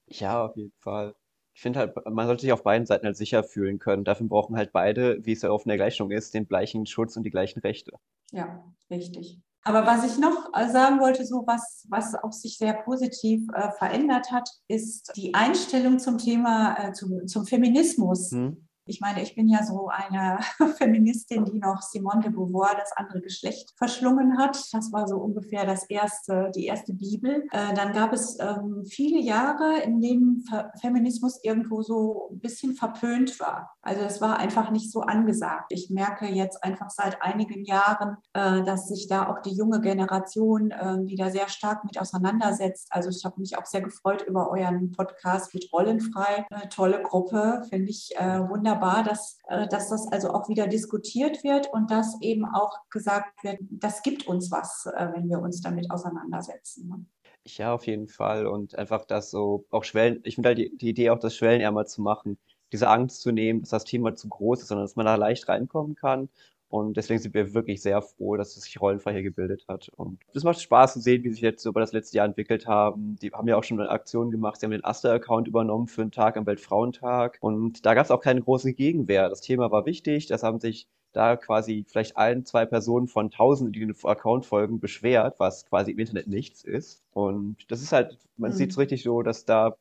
[0.08, 1.14] Ja, auf jeden Fall.
[1.54, 4.04] Ich finde halt, man sollte sich auf beiden Seiten halt sicher fühlen können.
[4.04, 7.16] Dafür brauchen halt beide, wie es ja oft in der Gleichung ist, den gleichen Schutz
[7.16, 7.92] und die gleichen Rechte.
[8.30, 9.40] Ja, richtig.
[9.66, 13.72] Aber was ich noch äh, sagen wollte, so was, was auch sich sehr positiv äh,
[13.72, 18.30] verändert hat, ist die Einstellung zum Thema, äh, zum, zum Feminismus.
[18.30, 18.65] Mhm.
[18.88, 20.38] Ich meine, ich bin ja so eine
[20.78, 24.56] Feministin, die noch Simone de Beauvoir, das andere Geschlecht, verschlungen hat.
[24.72, 27.44] Das war so ungefähr das erste, die erste Bibel.
[27.50, 30.44] Äh, dann gab es ähm, viele Jahre, in denen
[30.80, 33.72] Feminismus irgendwo so ein bisschen verpönt war.
[33.82, 35.66] Also es war einfach nicht so angesagt.
[35.70, 40.70] Ich merke jetzt einfach seit einigen Jahren, äh, dass sich da auch die junge Generation
[40.70, 42.86] äh, wieder sehr stark mit auseinandersetzt.
[42.90, 46.46] Also ich habe mich auch sehr gefreut über euren Podcast mit Rollenfrei.
[46.50, 51.42] Eine tolle Gruppe, finde ich wunderbar wunderbar, dass, äh, dass das also auch wieder diskutiert
[51.44, 55.60] wird und dass eben auch gesagt wird, das gibt uns was, äh, wenn wir uns
[55.60, 56.88] damit auseinandersetzen.
[56.88, 57.04] Ne?
[57.44, 58.46] Ja, auf jeden Fall.
[58.46, 61.86] Und einfach das so auch Schwellen, ich finde halt die, die Idee auch, das Schwellenärmer
[61.86, 62.38] zu machen,
[62.72, 65.48] diese Angst zu nehmen, dass das Thema zu groß ist, sondern dass man da leicht
[65.48, 66.28] reinkommen kann
[66.76, 69.88] und deswegen sind wir wirklich sehr froh, dass es sich rollenfrei hier gebildet hat.
[69.96, 73.16] Und es macht Spaß zu sehen, wie sich jetzt über das letzte Jahr entwickelt haben.
[73.16, 74.60] Die haben ja auch schon eine Aktion gemacht.
[74.60, 77.38] Sie haben den Aster-Account übernommen für einen Tag am Weltfrauentag.
[77.40, 79.28] Und da gab es auch keine große Gegenwehr.
[79.30, 80.26] Das Thema war wichtig.
[80.26, 84.78] Das haben sich da quasi vielleicht ein, zwei Personen von tausenden, die den Account folgen,
[84.78, 87.02] beschwert, was quasi im Internet nichts ist.
[87.12, 88.54] Und das ist halt, man mhm.
[88.54, 89.76] sieht es richtig so, dass da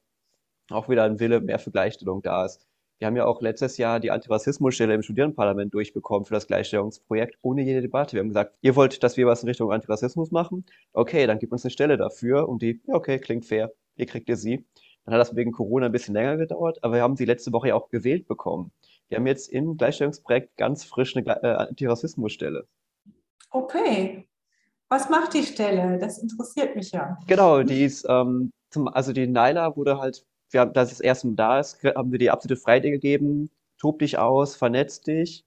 [0.69, 2.65] auch wieder ein Wille mehr für Gleichstellung da ist.
[2.97, 7.61] Wir haben ja auch letztes Jahr die Antirassismusstelle im Studierendenparlament durchbekommen für das Gleichstellungsprojekt ohne
[7.61, 8.13] jede Debatte.
[8.13, 10.65] Wir haben gesagt, ihr wollt, dass wir was in Richtung Antirassismus machen?
[10.93, 12.47] Okay, dann gibt uns eine Stelle dafür.
[12.47, 13.71] Und die, ja, okay, klingt fair.
[13.97, 14.65] Ihr kriegt ihr sie.
[15.03, 17.67] Dann hat das wegen Corona ein bisschen länger gedauert, aber wir haben sie letzte Woche
[17.69, 18.71] ja auch gewählt bekommen.
[19.07, 22.65] Wir haben jetzt im Gleichstellungsprojekt ganz frisch eine äh, Antirassismusstelle.
[23.51, 24.27] Okay.
[24.89, 25.99] Was macht die Stelle?
[25.99, 27.17] Das interessiert mich ja.
[27.27, 31.25] Genau, die ist, ähm, zum, also die Naila wurde halt wir haben, dass es erst
[31.35, 33.51] da ist, haben wir die absolute Freiheit gegeben.
[33.77, 35.45] Tob dich aus, vernetz dich,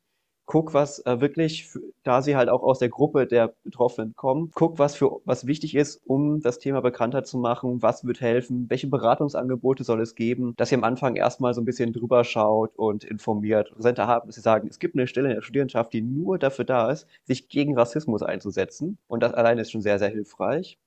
[0.49, 1.69] guck, was äh, wirklich,
[2.05, 5.75] da sie halt auch aus der Gruppe der Betroffenen kommen, guck, was für was wichtig
[5.75, 10.55] ist, um das Thema bekannter zu machen, was wird helfen, welche Beratungsangebote soll es geben,
[10.57, 13.71] dass ihr am Anfang erstmal so ein bisschen drüber schaut und informiert.
[13.75, 16.65] Präsenter haben, dass sie sagen, es gibt eine Stelle in der Studierendenschaft, die nur dafür
[16.65, 18.99] da ist, sich gegen Rassismus einzusetzen.
[19.07, 20.79] Und das allein ist schon sehr, sehr hilfreich.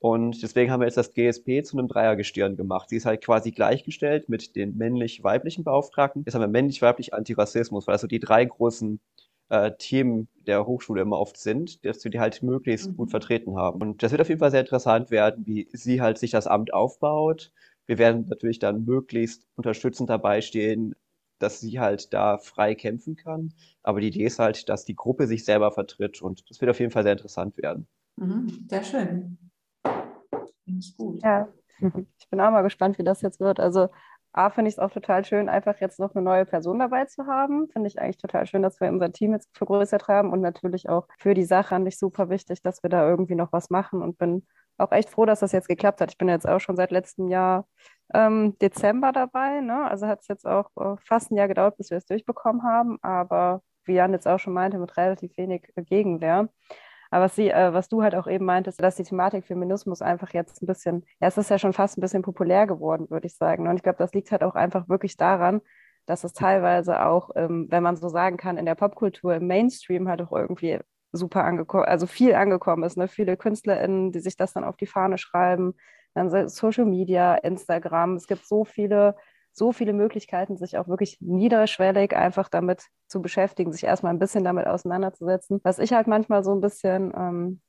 [0.00, 2.88] Und deswegen haben wir jetzt das GSP zu einem Dreiergestirn gemacht.
[2.88, 6.22] Sie ist halt quasi gleichgestellt mit den männlich-weiblichen Beauftragten.
[6.24, 8.98] Jetzt haben wir männlich-weiblich Antirassismus, weil das so die drei großen
[9.50, 12.96] äh, Themen der Hochschule immer oft sind, dass wir die halt möglichst mhm.
[12.96, 13.82] gut vertreten haben.
[13.82, 16.72] Und das wird auf jeden Fall sehr interessant werden, wie sie halt sich das Amt
[16.72, 17.52] aufbaut.
[17.86, 20.94] Wir werden natürlich dann möglichst unterstützend dabei stehen,
[21.40, 23.52] dass sie halt da frei kämpfen kann.
[23.82, 26.80] Aber die Idee ist halt, dass die Gruppe sich selber vertritt und das wird auf
[26.80, 27.86] jeden Fall sehr interessant werden.
[28.16, 29.49] Mhm, sehr schön.
[30.64, 31.22] Finde ich gut.
[31.22, 31.48] Ja,
[32.18, 33.60] ich bin auch mal gespannt, wie das jetzt wird.
[33.60, 33.88] Also
[34.32, 37.26] A, finde ich es auch total schön, einfach jetzt noch eine neue Person dabei zu
[37.26, 37.68] haben.
[37.68, 41.08] Finde ich eigentlich total schön, dass wir unser Team jetzt vergrößert haben und natürlich auch
[41.18, 44.18] für die Sache an sich super wichtig, dass wir da irgendwie noch was machen und
[44.18, 44.46] bin
[44.78, 46.12] auch echt froh, dass das jetzt geklappt hat.
[46.12, 47.66] Ich bin jetzt auch schon seit letztem Jahr
[48.14, 49.60] ähm, Dezember dabei.
[49.60, 49.84] Ne?
[49.88, 52.98] Also hat es jetzt auch äh, fast ein Jahr gedauert, bis wir es durchbekommen haben,
[53.02, 56.48] aber wie Jan jetzt auch schon meinte, mit relativ wenig Gegenwehr.
[57.10, 60.32] Aber was, sie, äh, was du halt auch eben meintest, dass die Thematik Feminismus einfach
[60.32, 63.36] jetzt ein bisschen, ja, es ist ja schon fast ein bisschen populär geworden, würde ich
[63.36, 63.68] sagen.
[63.68, 65.60] Und ich glaube, das liegt halt auch einfach wirklich daran,
[66.06, 70.08] dass es teilweise auch, ähm, wenn man so sagen kann, in der Popkultur, im Mainstream
[70.08, 70.78] halt auch irgendwie
[71.12, 72.96] super angekommen, also viel angekommen ist.
[72.96, 73.08] Ne?
[73.08, 75.74] Viele KünstlerInnen, die sich das dann auf die Fahne schreiben,
[76.14, 78.16] dann Social Media, Instagram.
[78.16, 79.16] Es gibt so viele
[79.52, 84.44] so viele Möglichkeiten, sich auch wirklich niederschwellig einfach damit zu beschäftigen, sich erstmal ein bisschen
[84.44, 85.60] damit auseinanderzusetzen.
[85.64, 87.60] Was ich halt manchmal so ein bisschen, ähm,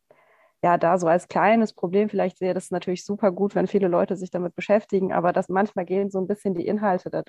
[0.63, 3.88] ja da so als kleines Problem vielleicht sehe, das ist natürlich super gut, wenn viele
[3.88, 7.24] Leute sich damit beschäftigen, aber dass manchmal gehen so ein bisschen die Inhalte da,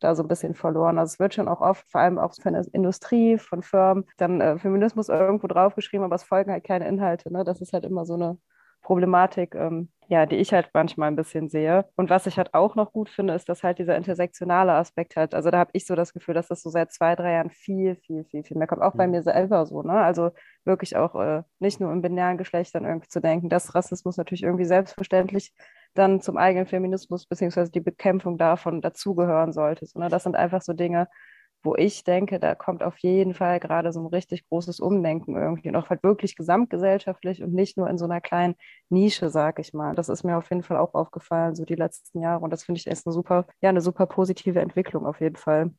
[0.00, 0.98] da so ein bisschen verloren.
[0.98, 4.40] Also es wird schon auch oft, vor allem auch von der Industrie, von Firmen, dann
[4.40, 7.32] äh, Feminismus irgendwo draufgeschrieben, aber es folgen halt keine Inhalte.
[7.32, 7.44] Ne?
[7.44, 8.38] Das ist halt immer so eine
[8.84, 11.86] Problematik, ähm, ja, die ich halt manchmal ein bisschen sehe.
[11.96, 15.34] Und was ich halt auch noch gut finde, ist, dass halt dieser intersektionale Aspekt halt,
[15.34, 17.96] also da habe ich so das Gefühl, dass das so seit zwei, drei Jahren viel,
[17.96, 18.82] viel, viel, viel mehr kommt.
[18.82, 18.98] Auch mhm.
[18.98, 19.94] bei mir selber so, ne?
[19.94, 20.30] Also
[20.64, 24.42] wirklich auch äh, nicht nur im binären Geschlecht dann irgendwie zu denken, dass Rassismus natürlich
[24.42, 25.54] irgendwie selbstverständlich
[25.94, 29.86] dann zum eigenen Feminismus beziehungsweise die Bekämpfung davon dazugehören sollte.
[29.86, 30.08] So, ne?
[30.08, 31.08] Das sind einfach so Dinge,
[31.64, 35.68] wo ich denke, da kommt auf jeden Fall gerade so ein richtig großes Umdenken irgendwie
[35.68, 38.54] und auch halt wirklich gesamtgesellschaftlich und nicht nur in so einer kleinen
[38.90, 39.94] Nische, sag ich mal.
[39.94, 42.78] Das ist mir auf jeden Fall auch aufgefallen, so die letzten Jahre und das finde
[42.80, 45.72] ich ist eine super, ja, eine super positive Entwicklung auf jeden Fall.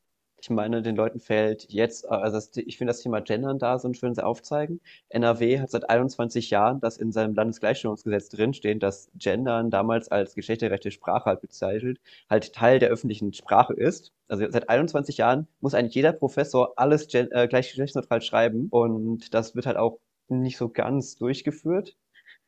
[0.46, 3.88] Ich meine, den Leuten fällt jetzt, also das, ich finde das Thema Gendern da so
[3.88, 4.80] ein schönes Aufzeigen.
[5.10, 10.92] NRW hat seit 21 Jahren das in seinem Landesgleichstellungsgesetz drinstehen, dass Gendern damals als geschlechterrechte
[10.92, 11.98] Sprache halt bezeichnet,
[12.30, 14.14] halt Teil der öffentlichen Sprache ist.
[14.28, 19.66] Also seit 21 Jahren muss eigentlich jeder Professor alles äh, gleichgeschlechtsneutral schreiben und das wird
[19.66, 21.98] halt auch nicht so ganz durchgeführt.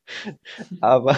[0.81, 1.17] aber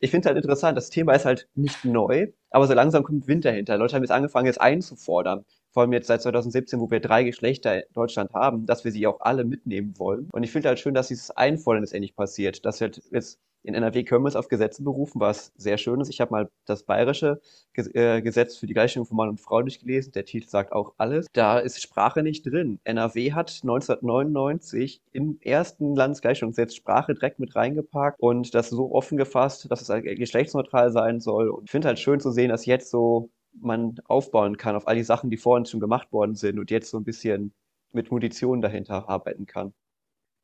[0.00, 3.28] ich finde es halt interessant, das Thema ist halt nicht neu, aber so langsam kommt
[3.28, 3.76] Wind dahinter.
[3.76, 5.44] Leute haben jetzt angefangen, es einzufordern
[5.78, 9.06] vor allem jetzt seit 2017, wo wir drei Geschlechter in Deutschland haben, dass wir sie
[9.06, 10.28] auch alle mitnehmen wollen.
[10.32, 13.74] Und ich finde halt schön, dass dieses Einfordern jetzt endlich passiert, dass halt jetzt in
[13.74, 16.08] NRW können wir es auf Gesetze berufen, was sehr schön ist.
[16.08, 17.40] Ich habe mal das bayerische
[17.76, 20.10] äh, Gesetz für die Gleichstellung von Mann und Frau durchgelesen.
[20.12, 21.26] Der Titel sagt auch alles.
[21.32, 22.80] Da ist Sprache nicht drin.
[22.82, 29.70] NRW hat 1999 im ersten Landesgleichstellungsgesetz Sprache direkt mit reingepackt und das so offen gefasst,
[29.70, 31.48] dass es halt geschlechtsneutral sein soll.
[31.50, 33.30] Und ich finde halt schön zu sehen, dass jetzt so
[33.60, 36.90] man aufbauen kann auf all die Sachen, die vorhin schon gemacht worden sind und jetzt
[36.90, 37.52] so ein bisschen
[37.92, 39.72] mit Munition dahinter arbeiten kann.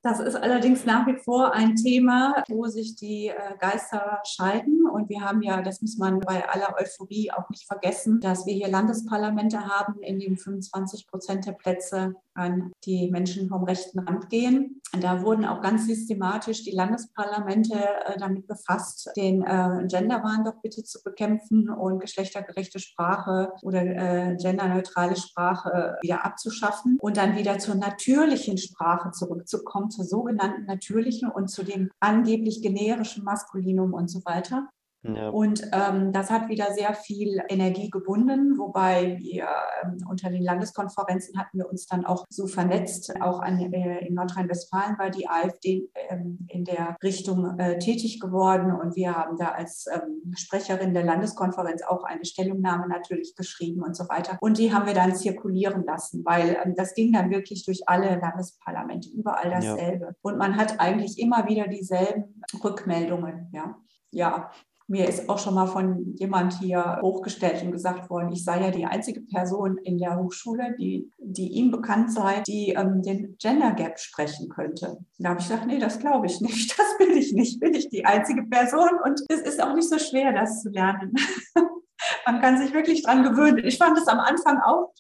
[0.03, 4.74] Das ist allerdings nach wie vor ein Thema, wo sich die äh, Geister scheiden.
[4.95, 8.55] Und wir haben ja, das muss man bei aller Euphorie auch nicht vergessen, dass wir
[8.55, 14.29] hier Landesparlamente haben, in denen 25 Prozent der Plätze an die Menschen vom rechten Rand
[14.29, 14.81] gehen.
[15.01, 20.85] Da wurden auch ganz systematisch die Landesparlamente äh, damit befasst, den äh, Genderwahn doch bitte
[20.85, 27.75] zu bekämpfen und geschlechtergerechte Sprache oder äh, genderneutrale Sprache wieder abzuschaffen und dann wieder zur
[27.75, 34.69] natürlichen Sprache zurückzukommen, zur sogenannten natürlichen und zu dem angeblich generischen Maskulinum und so weiter.
[35.05, 35.29] Ja.
[35.29, 39.49] Und ähm, das hat wieder sehr viel Energie gebunden, wobei wir
[39.83, 43.13] ähm, unter den Landeskonferenzen hatten wir uns dann auch so vernetzt.
[43.21, 48.73] Auch an, äh, in Nordrhein-Westfalen war die AfD ähm, in der Richtung äh, tätig geworden
[48.73, 53.95] und wir haben da als ähm, Sprecherin der Landeskonferenz auch eine Stellungnahme natürlich geschrieben und
[53.95, 54.39] so weiter.
[54.41, 58.19] Und die haben wir dann zirkulieren lassen, weil ähm, das ging dann wirklich durch alle
[58.19, 60.07] Landesparlamente, überall dasselbe.
[60.07, 60.13] Ja.
[60.23, 63.51] Und man hat eigentlich immer wieder dieselben Rückmeldungen.
[63.53, 63.77] Ja,
[64.11, 64.51] ja,
[64.87, 68.71] mir ist auch schon mal von jemand hier hochgestellt und gesagt worden, ich sei ja
[68.71, 73.73] die einzige Person in der Hochschule, die, die ihm bekannt sei, die ähm, den Gender
[73.73, 74.99] Gap sprechen könnte.
[75.19, 76.75] Da habe ich gesagt, nee, das glaube ich nicht.
[76.85, 77.61] Das bin ich nicht.
[77.61, 81.15] Bin ich die einzige Person und es ist auch nicht so schwer, das zu lernen.
[82.27, 83.59] Man kann sich wirklich dran gewöhnen.
[83.65, 84.93] Ich fand es am Anfang auch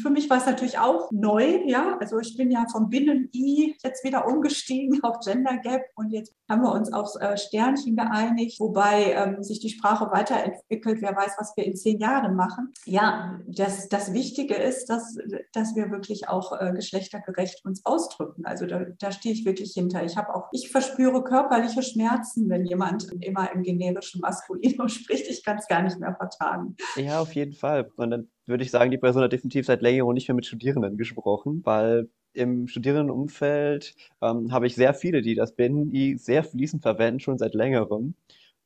[0.00, 1.96] für mich war es natürlich auch neu, ja.
[2.00, 6.62] Also ich bin ja vom Binnen-I jetzt wieder umgestiegen auf Gender Gap und jetzt haben
[6.62, 11.00] wir uns aufs äh, Sternchen geeinigt, wobei ähm, sich die Sprache weiterentwickelt.
[11.00, 12.72] Wer weiß, was wir in zehn Jahren machen.
[12.86, 15.16] Ja, das, das Wichtige ist, dass,
[15.52, 18.44] dass wir wirklich auch äh, geschlechtergerecht uns ausdrücken.
[18.44, 20.04] Also da, da stehe ich wirklich hinter.
[20.04, 25.28] Ich habe auch, ich verspüre körperliche Schmerzen, wenn jemand immer im generischen Maskulinum spricht.
[25.28, 26.76] Ich kann es gar nicht mehr vertragen.
[26.96, 27.90] Ja, auf jeden Fall.
[27.96, 30.96] Und dann würde ich sagen, die Person hat definitiv seit längerem nicht mehr mit Studierenden
[30.98, 37.20] gesprochen, weil im Studierendenumfeld ähm, habe ich sehr viele, die das BNI sehr fließend verwenden,
[37.20, 38.14] schon seit längerem.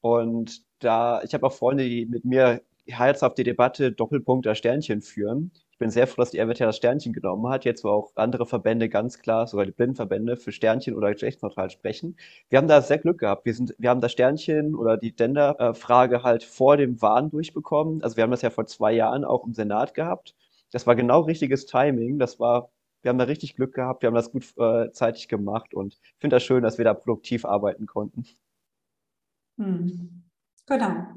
[0.01, 5.01] Und da, ich habe auch Freunde, die mit mir herzhaft die Debatte Doppelpunkt der Sternchen
[5.01, 5.53] führen
[5.85, 8.88] bin sehr froh, dass die RWTH das Sternchen genommen hat, jetzt wo auch andere Verbände
[8.88, 12.16] ganz klar, sogar die Blindenverbände, für Sternchen oder geschlechtsneutral sprechen.
[12.49, 13.44] Wir haben da sehr Glück gehabt.
[13.44, 18.03] Wir, sind, wir haben das Sternchen oder die Gender-Frage halt vor dem Wahn durchbekommen.
[18.03, 20.35] Also wir haben das ja vor zwei Jahren auch im Senat gehabt.
[20.70, 22.18] Das war genau richtiges Timing.
[22.18, 22.70] Das war,
[23.03, 24.01] wir haben da richtig Glück gehabt.
[24.01, 26.94] Wir haben das gut äh, zeitig gemacht und ich finde das schön, dass wir da
[26.94, 28.25] produktiv arbeiten konnten.
[29.59, 30.25] Hm.
[30.66, 31.09] Genau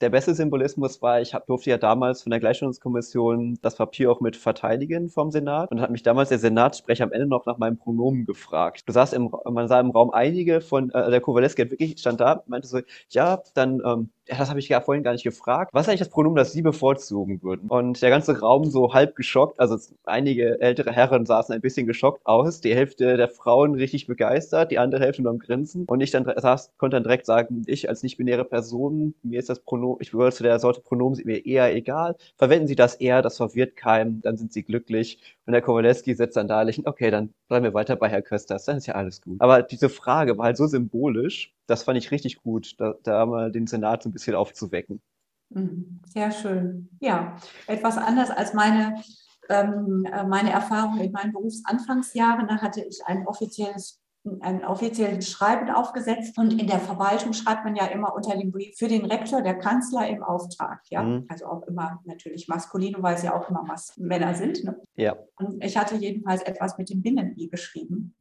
[0.00, 4.20] der beste Symbolismus war, ich hab, durfte ja damals von der Gleichstellungskommission das Papier auch
[4.20, 7.78] mit verteidigen vom Senat und hat mich damals der Senatssprecher am Ende noch nach meinem
[7.78, 8.82] Pronomen gefragt.
[8.86, 12.42] Du saß im, man sah im Raum einige von, äh, der Kowaleski wirklich stand da,
[12.46, 12.80] meinte so,
[13.10, 16.08] ja, dann ähm, das habe ich ja vorhin gar nicht gefragt, was ist eigentlich das
[16.08, 17.68] Pronomen, das Sie bevorzugen würden?
[17.68, 22.24] Und der ganze Raum so halb geschockt, also einige ältere Herren saßen ein bisschen geschockt
[22.26, 25.84] aus, die Hälfte der Frauen richtig begeistert, die andere Hälfte nur am Grinsen.
[25.86, 29.60] Und ich dann saß, konnte dann direkt sagen, ich als nicht-binäre Person, mir ist das
[29.60, 32.16] Pronomen, ich gehöre zu der Sorte Pronomen, sind mir eher egal.
[32.36, 35.20] Verwenden Sie das eher, das verwirrt keinem, dann sind Sie glücklich.
[35.46, 38.78] Und Herr Kowaleski setzt dann da okay, dann bleiben wir weiter bei Herr Kösters, dann
[38.78, 39.40] ist ja alles gut.
[39.40, 43.52] Aber diese Frage war halt so symbolisch, das fand ich richtig gut, da, da mal
[43.52, 45.02] den Senat so ein bisschen aufzuwecken.
[45.50, 46.00] Mhm.
[46.06, 46.88] Sehr schön.
[47.00, 49.02] Ja, etwas anders als meine,
[49.48, 52.48] ähm, äh, meine Erfahrung in meinen Berufsanfangsjahren.
[52.48, 54.00] Da hatte ich ein offizielles
[54.40, 58.76] ein offizielles Schreiben aufgesetzt und in der Verwaltung schreibt man ja immer unter dem Brief
[58.76, 61.26] für den Rektor, der Kanzler im Auftrag, ja, mhm.
[61.28, 63.64] also auch immer natürlich maskulin, weil es ja auch immer
[63.96, 64.64] Männer sind.
[64.64, 64.80] Ne?
[64.96, 65.16] Ja.
[65.36, 68.16] Und ich hatte jedenfalls etwas mit dem Binnen-I geschrieben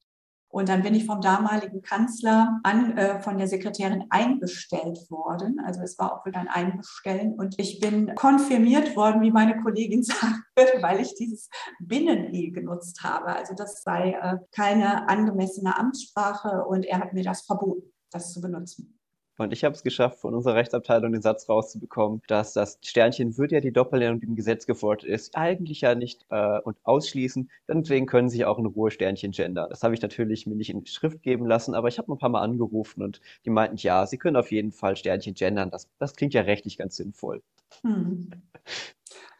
[0.55, 5.59] und dann bin ich vom damaligen Kanzler an, äh, von der Sekretärin einbestellt worden.
[5.59, 7.33] Also es war auch wieder ein Einbestellen.
[7.33, 10.45] Und ich bin konfirmiert worden, wie meine Kollegin sagt,
[10.79, 11.49] weil ich dieses
[11.81, 13.35] Binnen-I genutzt habe.
[13.35, 18.39] Also das sei äh, keine angemessene Amtssprache und er hat mir das verboten, das zu
[18.39, 18.94] benutzen.
[19.37, 23.51] Und ich habe es geschafft, von unserer Rechtsabteilung den Satz rauszubekommen, dass das Sternchen wird
[23.51, 27.49] ja die Doppellernung, die im Gesetz gefordert ist, eigentlich ja nicht äh, und ausschließen.
[27.67, 29.69] Deswegen können sie auch in Ruhe Sternchen gendern.
[29.69, 32.29] Das habe ich natürlich mir nicht in Schrift geben lassen, aber ich habe ein paar
[32.29, 35.69] Mal angerufen und die meinten, ja, sie können auf jeden Fall Sternchen gendern.
[35.69, 37.41] Das, das klingt ja rechtlich ganz sinnvoll.
[37.81, 38.29] Hm.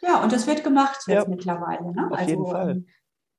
[0.02, 1.94] Ja, und das wird gemacht jetzt ja, mittlerweile.
[1.94, 2.10] Ne?
[2.12, 2.72] Auf also, jeden Fall.
[2.72, 2.88] Ähm,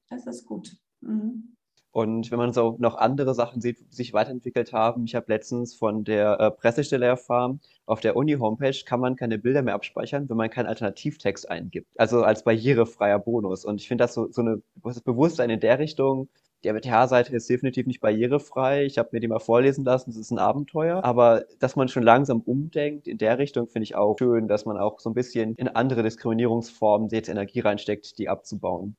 [0.08, 0.76] das ist gut.
[1.00, 1.55] Mhm.
[1.96, 6.04] Und wenn man so noch andere Sachen sieht, sich weiterentwickelt haben, ich habe letztens von
[6.04, 10.50] der äh, Pressestelle erfahren, auf der Uni-Homepage kann man keine Bilder mehr abspeichern, wenn man
[10.50, 11.88] keinen Alternativtext eingibt.
[11.96, 13.64] Also als barrierefreier Bonus.
[13.64, 16.28] Und ich finde das so, so eine das Bewusstsein in der Richtung,
[16.64, 18.84] die MTH-Seite ist definitiv nicht barrierefrei.
[18.84, 21.02] Ich habe mir die mal vorlesen lassen, das ist ein Abenteuer.
[21.02, 24.76] Aber dass man schon langsam umdenkt in der Richtung, finde ich auch schön, dass man
[24.76, 28.96] auch so ein bisschen in andere Diskriminierungsformen jetzt Energie reinsteckt, die abzubauen.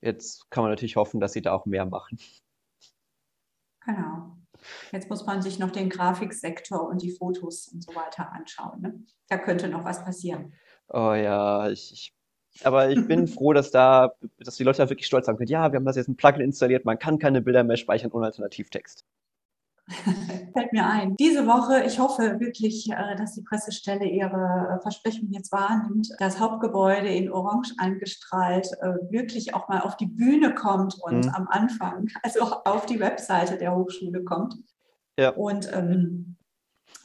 [0.00, 2.18] Jetzt kann man natürlich hoffen, dass sie da auch mehr machen.
[3.84, 4.36] Genau.
[4.92, 8.80] Jetzt muss man sich noch den Grafiksektor und die Fotos und so weiter anschauen.
[8.80, 9.04] Ne?
[9.28, 10.54] Da könnte noch was passieren.
[10.88, 12.16] Oh ja, ich, ich
[12.64, 15.50] aber ich bin froh, dass da, dass die Leute da wirklich stolz sein können.
[15.50, 18.26] Ja, wir haben das jetzt ein Plugin installiert, man kann keine Bilder mehr speichern ohne
[18.26, 19.04] Alternativtext.
[20.56, 21.16] Fällt mir ein.
[21.16, 27.08] Diese Woche, ich hoffe wirklich, äh, dass die Pressestelle ihre Versprechungen jetzt wahrnimmt, das Hauptgebäude
[27.08, 31.34] in Orange angestrahlt äh, wirklich auch mal auf die Bühne kommt und mhm.
[31.34, 34.56] am Anfang, also auf die Webseite der Hochschule kommt.
[35.18, 35.30] Ja.
[35.30, 36.36] Und ähm,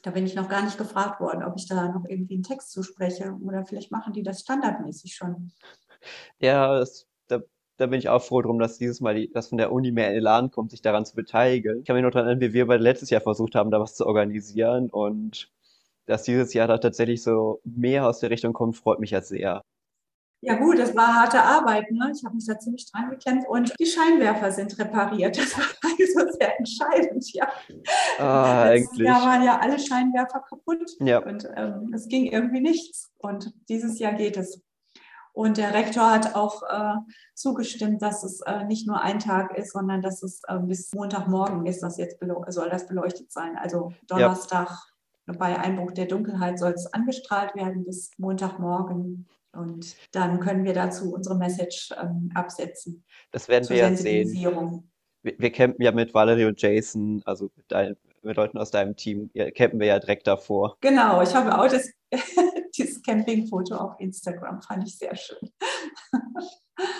[0.03, 2.71] da bin ich noch gar nicht gefragt worden, ob ich da noch irgendwie einen Text
[2.71, 5.51] zuspreche oder vielleicht machen die das standardmäßig schon.
[6.39, 7.10] Ja, das
[7.81, 10.13] da bin ich auch froh drum, dass dieses Mal die, dass von der Uni mehr
[10.13, 11.79] Elan kommt, sich daran zu beteiligen.
[11.79, 13.95] Ich kann mich noch daran erinnern, wie wir bei letztes Jahr versucht haben, da was
[13.95, 15.51] zu organisieren und
[16.05, 19.61] dass dieses Jahr da tatsächlich so mehr aus der Richtung kommt, freut mich ja sehr.
[20.43, 21.91] Ja gut, das war harte Arbeit.
[21.91, 22.11] Ne?
[22.15, 25.37] Ich habe mich da ziemlich dran geklemmt und die Scheinwerfer sind repariert.
[25.37, 27.47] Das war also sehr entscheidend, ja.
[28.17, 29.07] Ah, eigentlich.
[29.07, 31.19] Jahr waren ja alle Scheinwerfer kaputt ja.
[31.19, 33.11] und ähm, es ging irgendwie nichts.
[33.19, 34.61] Und dieses Jahr geht es.
[35.33, 36.95] Und der Rektor hat auch äh,
[37.35, 41.65] zugestimmt, dass es äh, nicht nur ein Tag ist, sondern dass es äh, bis Montagmorgen
[41.65, 42.17] ist, das jetzt
[42.49, 43.55] soll das beleuchtet sein.
[43.57, 44.69] Also Donnerstag
[45.27, 45.33] ja.
[45.37, 49.27] bei Einbruch der Dunkelheit soll es angestrahlt werden bis Montagmorgen.
[49.53, 53.03] Und dann können wir dazu unsere Message ähm, absetzen.
[53.31, 54.33] Das werden wir ja sehen.
[55.23, 58.95] Wir, wir campen ja mit Valerie und Jason, also mit, dein, mit Leuten aus deinem
[58.95, 60.77] Team, campen wir ja direkt davor.
[60.81, 61.89] Genau, ich habe auch das
[63.01, 64.61] dieses Campingfoto auf Instagram.
[64.61, 65.49] Fand ich sehr schön.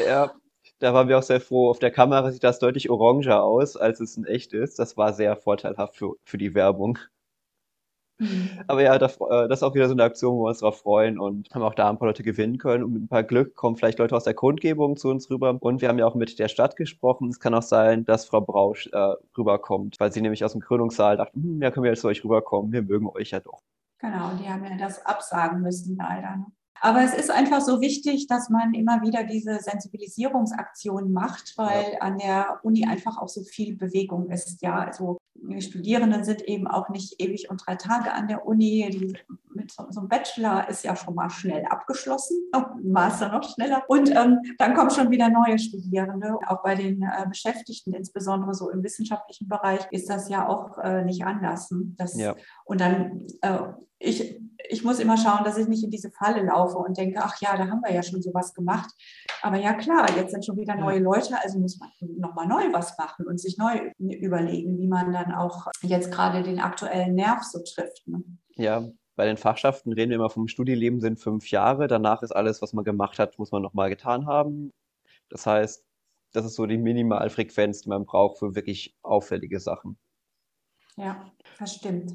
[0.06, 0.32] Ja,
[0.78, 1.70] da waren wir auch sehr froh.
[1.70, 4.78] Auf der Kamera sieht das deutlich oranger aus, als es in echt ist.
[4.78, 7.00] Das war sehr vorteilhaft für, für die Werbung.
[8.20, 8.50] Mhm.
[8.68, 10.80] Aber ja, das, äh, das, ist auch wieder so eine Aktion, wo wir uns drauf
[10.80, 12.84] freuen und haben auch da ein paar Leute gewinnen können.
[12.84, 15.58] Und mit ein paar Glück kommen vielleicht Leute aus der Kundgebung zu uns rüber.
[15.60, 17.30] Und wir haben ja auch mit der Stadt gesprochen.
[17.30, 21.18] Es kann auch sein, dass Frau Brausch äh, rüberkommt, weil sie nämlich aus dem Krönungssaal
[21.18, 22.72] dachte, hm, ja, können wir jetzt zu euch rüberkommen.
[22.72, 23.62] Wir mögen euch ja doch.
[24.02, 26.44] Genau, die haben ja das absagen müssen leider.
[26.82, 32.18] Aber es ist einfach so wichtig, dass man immer wieder diese Sensibilisierungsaktionen macht, weil an
[32.18, 34.62] der Uni einfach auch so viel Bewegung ist.
[34.64, 38.90] Ja, also die Studierenden sind eben auch nicht ewig und drei Tage an der Uni.
[38.92, 39.14] Die,
[39.54, 42.38] mit so, so, einem Bachelor ist ja schon mal schnell abgeschlossen,
[42.84, 43.84] Master noch schneller.
[43.88, 46.38] Und ähm, dann kommen schon wieder neue Studierende.
[46.48, 51.04] Auch bei den äh, Beschäftigten, insbesondere so im wissenschaftlichen Bereich, ist das ja auch äh,
[51.04, 51.70] nicht anders.
[51.70, 51.94] Ne?
[51.98, 52.36] Das, ja.
[52.66, 53.60] Und dann äh,
[54.02, 57.40] ich, ich muss immer schauen, dass ich nicht in diese Falle laufe und denke, ach
[57.42, 58.90] ja, da haben wir ja schon sowas gemacht.
[59.42, 62.98] Aber ja klar, jetzt sind schon wieder neue Leute, also muss man nochmal neu was
[62.98, 67.60] machen und sich neu überlegen, wie man dann auch jetzt gerade den aktuellen Nerv so
[67.60, 68.08] trifft.
[68.08, 68.24] Ne?
[68.56, 71.88] Ja, bei den Fachschaften reden wir immer vom Studieleben sind fünf Jahre.
[71.88, 74.72] Danach ist alles, was man gemacht hat, muss man nochmal getan haben.
[75.30, 75.84] Das heißt,
[76.34, 79.98] das ist so die Minimalfrequenz, die man braucht für wirklich auffällige Sachen.
[80.98, 81.26] Ja,
[81.60, 82.14] das stimmt.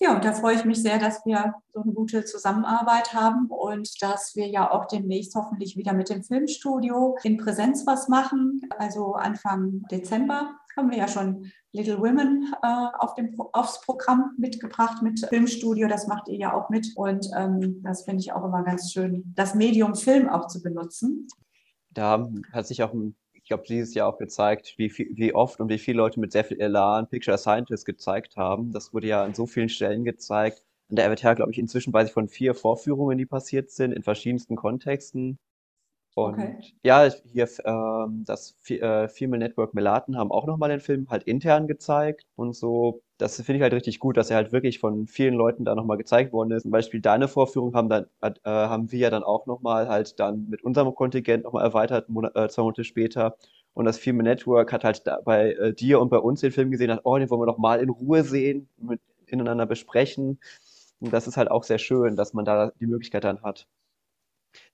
[0.00, 4.02] Ja, und da freue ich mich sehr, dass wir so eine gute Zusammenarbeit haben und
[4.02, 8.60] dass wir ja auch demnächst hoffentlich wieder mit dem Filmstudio in Präsenz was machen.
[8.78, 15.02] Also Anfang Dezember haben wir ja schon Little Women äh, auf dem, aufs Programm mitgebracht
[15.02, 15.88] mit Filmstudio.
[15.88, 16.88] Das macht ihr ja auch mit.
[16.96, 21.28] Und ähm, das finde ich auch immer ganz schön, das Medium Film auch zu benutzen.
[21.90, 25.60] Da hat sich auch ein ich glaube, dieses Jahr auch gezeigt, wie, viel, wie oft
[25.60, 28.72] und wie viele Leute mit sehr viel Elan Picture Scientist gezeigt haben.
[28.72, 30.64] Das wurde ja an so vielen Stellen gezeigt.
[30.88, 34.02] An der RWTH, glaube ich, inzwischen weiß ich von vier Vorführungen, die passiert sind, in
[34.02, 35.38] verschiedensten Kontexten.
[36.14, 36.56] Und okay.
[36.82, 41.66] ja, hier ähm, das äh, Female Network Melaten haben auch nochmal den Film halt intern
[41.66, 43.02] gezeigt und so.
[43.18, 45.96] Das finde ich halt richtig gut, dass er halt wirklich von vielen Leuten da nochmal
[45.96, 46.62] gezeigt worden ist.
[46.62, 50.48] Zum Beispiel deine Vorführung haben dann äh, haben wir ja dann auch nochmal halt dann
[50.48, 53.36] mit unserem Kontingent nochmal erweitert, Monat, äh, zwei Monate später.
[53.72, 56.70] Und das Female Network hat halt da bei äh, dir und bei uns den Film
[56.70, 60.40] gesehen, hat, oh, den wollen wir noch mal in Ruhe sehen, mit, ineinander besprechen.
[61.00, 63.68] Und das ist halt auch sehr schön, dass man da die Möglichkeit dann hat.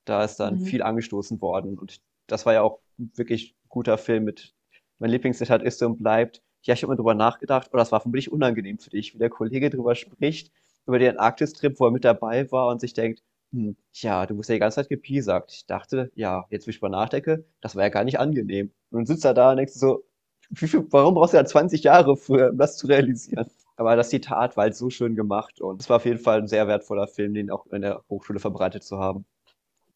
[0.05, 0.64] Da ist dann mhm.
[0.64, 1.78] viel angestoßen worden.
[1.78, 4.55] Und das war ja auch wirklich guter Film mit
[4.99, 8.00] mein Lieblingszitat ist und bleibt, ja, ich habe mir drüber nachgedacht, oder oh, das war
[8.00, 10.52] vermutlich unangenehm für dich, wie der Kollege drüber spricht,
[10.86, 14.48] über den Arktis-Trip, wo er mit dabei war und sich denkt, hm, ja, du musst
[14.48, 15.52] ja die ganze Zeit gepiesackt.
[15.52, 18.72] Ich dachte, ja, jetzt, wo ich mal nachdenke, das war ja gar nicht angenehm.
[18.90, 20.04] Und dann sitzt er da und denkst so,
[20.50, 23.46] wie viel, warum brauchst du ja 20 Jahre für, um das zu realisieren?
[23.76, 26.48] Aber das Zitat war halt so schön gemacht und es war auf jeden Fall ein
[26.48, 29.24] sehr wertvoller Film, den auch in der Hochschule verbreitet zu haben.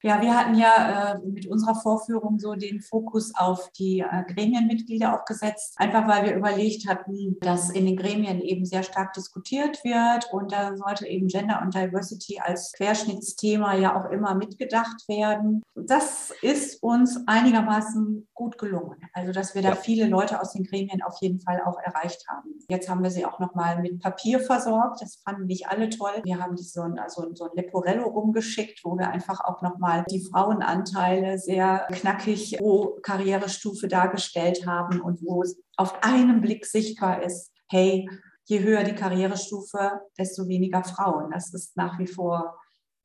[0.04, 5.14] Ja, wir hatten ja äh, mit unserer Vorführung so den Fokus auf die äh, Gremienmitglieder
[5.14, 9.82] auch gesetzt, einfach weil wir überlegt hatten, dass in den Gremien eben sehr stark diskutiert
[9.82, 15.62] wird und da sollte eben Gender und Diversity als Querschnittsthema ja auch immer mitgedacht werden.
[15.74, 18.98] Das ist uns einigermaßen gut gelungen.
[19.14, 22.50] Also, dass wir da viele Leute aus den Gremien auf jeden Fall auch erreicht haben.
[22.68, 25.00] Jetzt haben wir sie auch nochmal mit Papier versorgt.
[25.00, 26.20] Das fanden nicht alle toll.
[26.24, 30.04] Wir haben so ein, also so ein Leporello rumgeschickt, wo wir einfach auch nochmal nochmal
[30.10, 37.22] die Frauenanteile sehr knackig pro Karrierestufe dargestellt haben und wo es auf einen Blick sichtbar
[37.22, 38.08] ist, hey,
[38.44, 41.30] je höher die Karrierestufe, desto weniger Frauen.
[41.30, 42.58] Das ist nach wie vor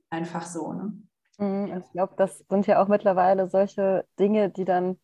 [0.10, 0.74] einfach so.
[0.74, 0.94] Ne?
[1.38, 5.00] Mhm, ich glaube, das sind ja auch mittlerweile solche Dinge, die dann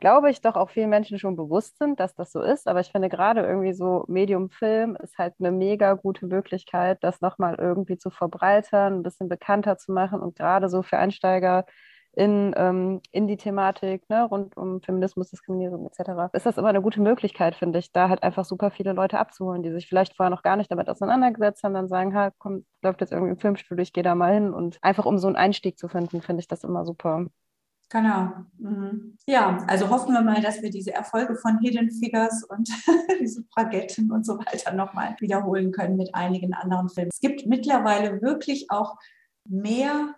[0.00, 2.66] glaube ich, doch auch vielen Menschen schon bewusst sind, dass das so ist.
[2.68, 7.20] Aber ich finde gerade irgendwie so Medium Film ist halt eine mega gute Möglichkeit, das
[7.20, 11.66] nochmal irgendwie zu verbreitern, ein bisschen bekannter zu machen und gerade so für Einsteiger
[12.12, 16.30] in, ähm, in die Thematik ne, rund um Feminismus, Diskriminierung etc.
[16.32, 19.62] ist das immer eine gute Möglichkeit, finde ich, da halt einfach super viele Leute abzuholen,
[19.62, 23.00] die sich vielleicht vorher noch gar nicht damit auseinandergesetzt haben, dann sagen, ha, komm, läuft
[23.00, 25.78] jetzt irgendwie im Filmstudio, ich gehe da mal hin und einfach um so einen Einstieg
[25.78, 27.26] zu finden, finde ich das immer super.
[27.90, 28.30] Genau.
[28.58, 29.16] Mhm.
[29.26, 32.68] Ja, also hoffen wir mal, dass wir diese Erfolge von Hidden Figures und
[33.20, 37.10] diese Pragetten und so weiter nochmal wiederholen können mit einigen anderen Filmen.
[37.12, 38.96] Es gibt mittlerweile wirklich auch
[39.48, 40.14] mehr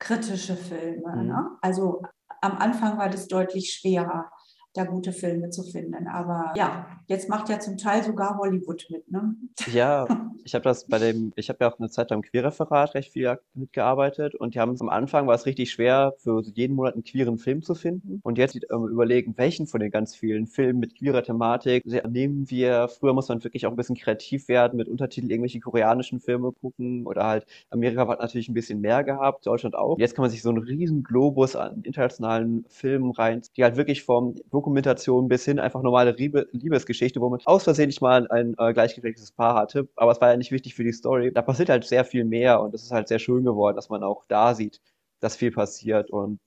[0.00, 1.14] kritische Filme.
[1.14, 1.26] Mhm.
[1.28, 1.50] Ne?
[1.60, 2.02] Also
[2.40, 4.28] am Anfang war das deutlich schwerer
[4.74, 6.06] da gute Filme zu finden.
[6.06, 9.34] Aber ja, jetzt macht ja zum Teil sogar Hollywood mit, ne?
[9.72, 10.06] Ja,
[10.44, 13.38] ich habe das bei dem, ich habe ja auch eine Zeit lang Queerreferat recht viel
[13.54, 17.38] mitgearbeitet und die haben am Anfang war es richtig schwer, für jeden Monat einen queeren
[17.38, 18.20] Film zu finden.
[18.22, 22.88] Und jetzt ähm, überlegen, welchen von den ganz vielen Filmen mit queerer Thematik nehmen wir.
[22.88, 27.06] Früher muss man wirklich auch ein bisschen kreativ werden, mit Untertiteln irgendwelche koreanischen Filme gucken
[27.06, 29.98] oder halt Amerika hat natürlich ein bisschen mehr gehabt, Deutschland auch.
[29.98, 34.02] Jetzt kann man sich so einen riesen Globus an internationalen Filmen rein, die halt wirklich
[34.02, 38.72] vom Dokumentation bis hin einfach normale Liebe Liebesgeschichte, wo man aus Versehen mal ein äh,
[38.72, 39.88] gleichgeschlechtliches Paar hatte.
[39.96, 41.32] Aber es war ja nicht wichtig für die Story.
[41.32, 44.02] Da passiert halt sehr viel mehr und es ist halt sehr schön geworden, dass man
[44.04, 44.80] auch da sieht,
[45.20, 46.38] dass viel passiert und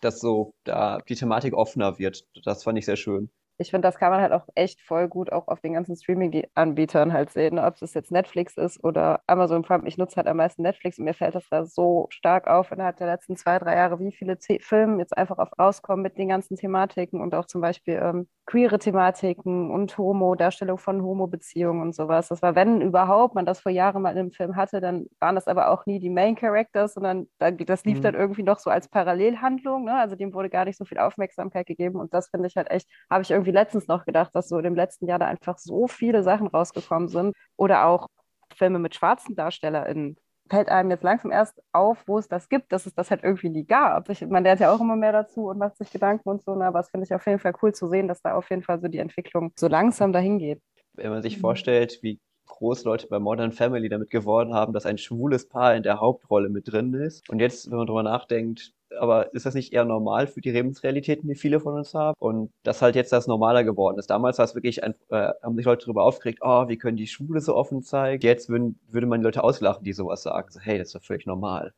[0.00, 2.26] dass so da die Thematik offener wird.
[2.44, 3.30] Das fand ich sehr schön
[3.62, 7.12] ich finde, das kann man halt auch echt voll gut auch auf den ganzen Streaming-Anbietern
[7.12, 9.86] halt sehen, ob es jetzt Netflix ist oder Amazon Prime.
[9.88, 12.96] Ich nutze halt am meisten Netflix und mir fällt das da so stark auf innerhalb
[12.98, 16.28] der letzten zwei, drei Jahre, wie viele The Filme jetzt einfach auf rauskommen mit den
[16.28, 21.94] ganzen Thematiken und auch zum Beispiel ähm, queere Thematiken und Homo, Darstellung von Homo-Beziehungen und
[21.94, 22.28] sowas.
[22.28, 25.36] Das war, wenn überhaupt man das vor Jahren mal in einem Film hatte, dann waren
[25.36, 28.02] das aber auch nie die Main Characters, sondern das lief mhm.
[28.02, 29.84] dann irgendwie noch so als Parallelhandlung.
[29.84, 29.94] Ne?
[29.94, 32.88] Also dem wurde gar nicht so viel Aufmerksamkeit gegeben und das finde ich halt echt,
[33.08, 35.86] habe ich irgendwie letztens noch gedacht, dass so in dem letzten Jahr da einfach so
[35.86, 38.08] viele Sachen rausgekommen sind oder auch
[38.54, 40.16] Filme mit schwarzen DarstellerInnen
[40.52, 43.48] fällt einem jetzt langsam erst auf, wo es das gibt, dass es das halt irgendwie
[43.48, 44.10] nie gab.
[44.10, 46.66] Ich, man lernt ja auch immer mehr dazu und macht sich Gedanken und so, ne,
[46.66, 48.78] aber es finde ich auf jeden Fall cool zu sehen, dass da auf jeden Fall
[48.78, 50.60] so die Entwicklung so langsam dahin geht.
[50.92, 51.40] Wenn man sich mhm.
[51.40, 55.82] vorstellt, wie groß Leute bei Modern Family damit geworden haben, dass ein schwules Paar in
[55.82, 57.28] der Hauptrolle mit drin ist.
[57.30, 61.28] Und jetzt, wenn man drüber nachdenkt, aber ist das nicht eher normal für die Lebensrealitäten,
[61.28, 62.14] die viele von uns haben?
[62.18, 64.10] Und das halt jetzt das normaler geworden ist.
[64.10, 67.06] Damals war es wirklich ein, äh, haben sich Leute darüber aufgeregt, oh, wie können die
[67.06, 68.22] Schwule so offen zeigen?
[68.22, 70.48] Jetzt würden, würde man die Leute auslachen, die sowas sagen.
[70.50, 71.74] So, hey, das ist doch völlig normal.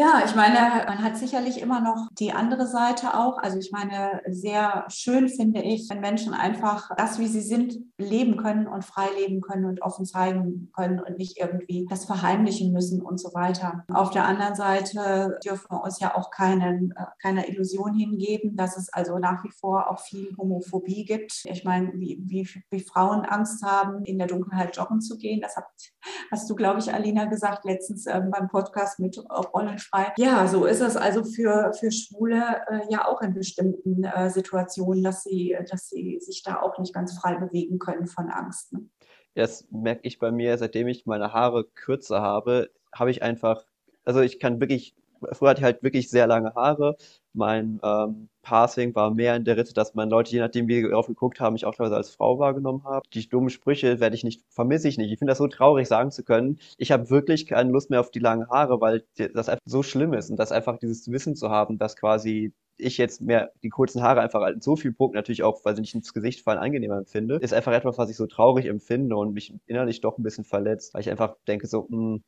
[0.00, 3.36] Ja, ich meine, man hat sicherlich immer noch die andere Seite auch.
[3.38, 8.36] Also ich meine, sehr schön finde ich, wenn Menschen einfach das, wie sie sind, leben
[8.36, 13.02] können und frei leben können und offen zeigen können und nicht irgendwie das verheimlichen müssen
[13.02, 13.84] und so weiter.
[13.92, 18.76] Auf der anderen Seite dürfen wir uns ja auch keinen, äh, keiner Illusion hingeben, dass
[18.76, 21.42] es also nach wie vor auch viel Homophobie gibt.
[21.46, 25.40] Ich meine, wie, wie, wie Frauen Angst haben, in der Dunkelheit joggen zu gehen.
[25.40, 25.92] Das hast,
[26.30, 30.12] hast du, glaube ich, Alina gesagt, letztens äh, beim Podcast mit Rollen frei.
[30.16, 35.02] Ja, so ist es also für, für Schwule äh, ja auch in bestimmten äh, Situationen,
[35.02, 38.72] dass sie, dass sie sich da auch nicht ganz frei bewegen können von Angst.
[38.72, 38.88] Ne?
[39.34, 43.64] Das merke ich bei mir, seitdem ich meine Haare kürzer habe, habe ich einfach,
[44.04, 44.94] also ich kann wirklich
[45.32, 46.96] früher hatte ich halt wirklich sehr lange Haare.
[47.38, 51.02] Mein ähm, Passing war mehr in der Ritte, dass man Leute, je nachdem, wie wir
[51.02, 53.02] geguckt haben, mich auch teilweise als Frau wahrgenommen haben.
[53.14, 55.12] Die dummen Sprüche werde ich nicht, vermisse ich nicht.
[55.12, 56.58] Ich finde das so traurig, sagen zu können.
[56.78, 60.14] Ich habe wirklich keine Lust mehr auf die langen Haare, weil das einfach so schlimm
[60.14, 64.02] ist und das einfach dieses Wissen zu haben, dass quasi ich jetzt mehr die kurzen
[64.02, 66.98] Haare einfach in so viel Punkt natürlich auch, weil sie nicht ins Gesicht fallen, angenehmer
[66.98, 70.44] empfinde, ist einfach etwas, was ich so traurig empfinde und mich innerlich doch ein bisschen
[70.44, 72.22] verletzt, weil ich einfach denke so, mh, hm,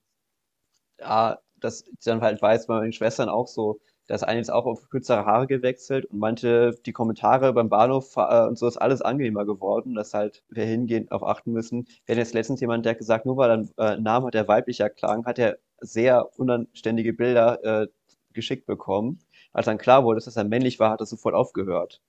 [0.99, 4.67] ja, dass ich dann halt weiß, bei meinen Schwestern auch so, dass eine jetzt auch
[4.67, 9.03] auf kürzere Haare gewechselt und manche die Kommentare beim Bahnhof äh, und so ist alles
[9.03, 11.87] angenehmer geworden, dass halt wir hingehen auf achten müssen.
[12.05, 14.35] Wir hatten jetzt letztens jemand, der hat gesagt, nur weil er einen äh, Namen hat,
[14.35, 17.87] der weiblicher klang, hat er sehr unanständige Bilder äh,
[18.33, 19.21] geschickt bekommen.
[19.53, 22.01] Als dann klar wurde, dass er männlich war, hat er sofort aufgehört.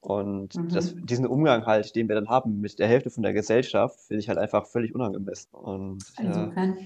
[0.00, 0.68] Und mhm.
[0.68, 4.20] das, diesen Umgang halt, den wir dann haben mit der Hälfte von der Gesellschaft, finde
[4.20, 5.52] ich halt einfach völlig unangemessen.
[5.52, 6.76] Und, Insofern.
[6.78, 6.84] Ja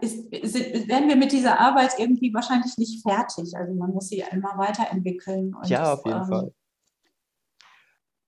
[0.00, 0.54] ist, ist,
[0.88, 3.56] werden wir mit dieser Arbeit irgendwie wahrscheinlich nicht fertig.
[3.56, 5.54] Also man muss sie immer weiterentwickeln.
[5.54, 6.54] Und, ja, auf jeden ähm, Fall.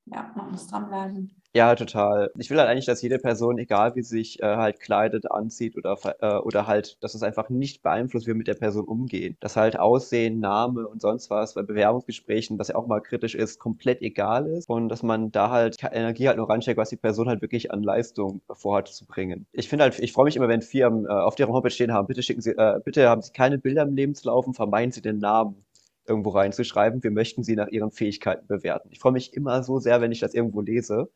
[0.06, 1.39] Ja, man muss dranbleiben.
[1.52, 2.30] Ja, total.
[2.38, 5.96] Ich will halt eigentlich, dass jede Person, egal wie sich äh, halt kleidet, anzieht oder,
[6.20, 9.36] äh, oder halt, dass es einfach nicht beeinflusst, wie wir mit der Person umgehen.
[9.40, 13.58] Dass halt Aussehen, Name und sonst was bei Bewerbungsgesprächen, was ja auch mal kritisch ist,
[13.58, 17.28] komplett egal ist und dass man da halt Energie halt nur ransteckt, was die Person
[17.28, 19.44] halt wirklich an Leistung vorhat zu bringen.
[19.50, 22.06] Ich finde halt, ich freue mich immer, wenn Firmen äh, auf deren Homepage stehen haben,
[22.06, 25.18] bitte schicken Sie, äh, bitte haben Sie keine Bilder im Lebenslauf und vermeiden Sie den
[25.18, 25.64] Namen
[26.06, 27.02] irgendwo reinzuschreiben.
[27.04, 28.88] Wir möchten sie nach ihren Fähigkeiten bewerten.
[28.90, 31.08] Ich freue mich immer so sehr, wenn ich das irgendwo lese,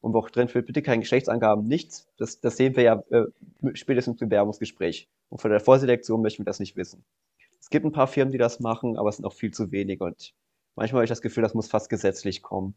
[0.00, 2.08] und wo auch drin steht, bitte keine Geschlechtsangaben, nichts.
[2.16, 3.26] Das, das sehen wir ja äh,
[3.74, 5.08] spätestens im Bewerbungsgespräch.
[5.28, 7.04] Und von der Vorselektion möchten wir das nicht wissen.
[7.60, 10.00] Es gibt ein paar Firmen, die das machen, aber es sind auch viel zu wenig
[10.00, 10.34] und
[10.74, 12.74] manchmal habe ich das Gefühl, das muss fast gesetzlich kommen.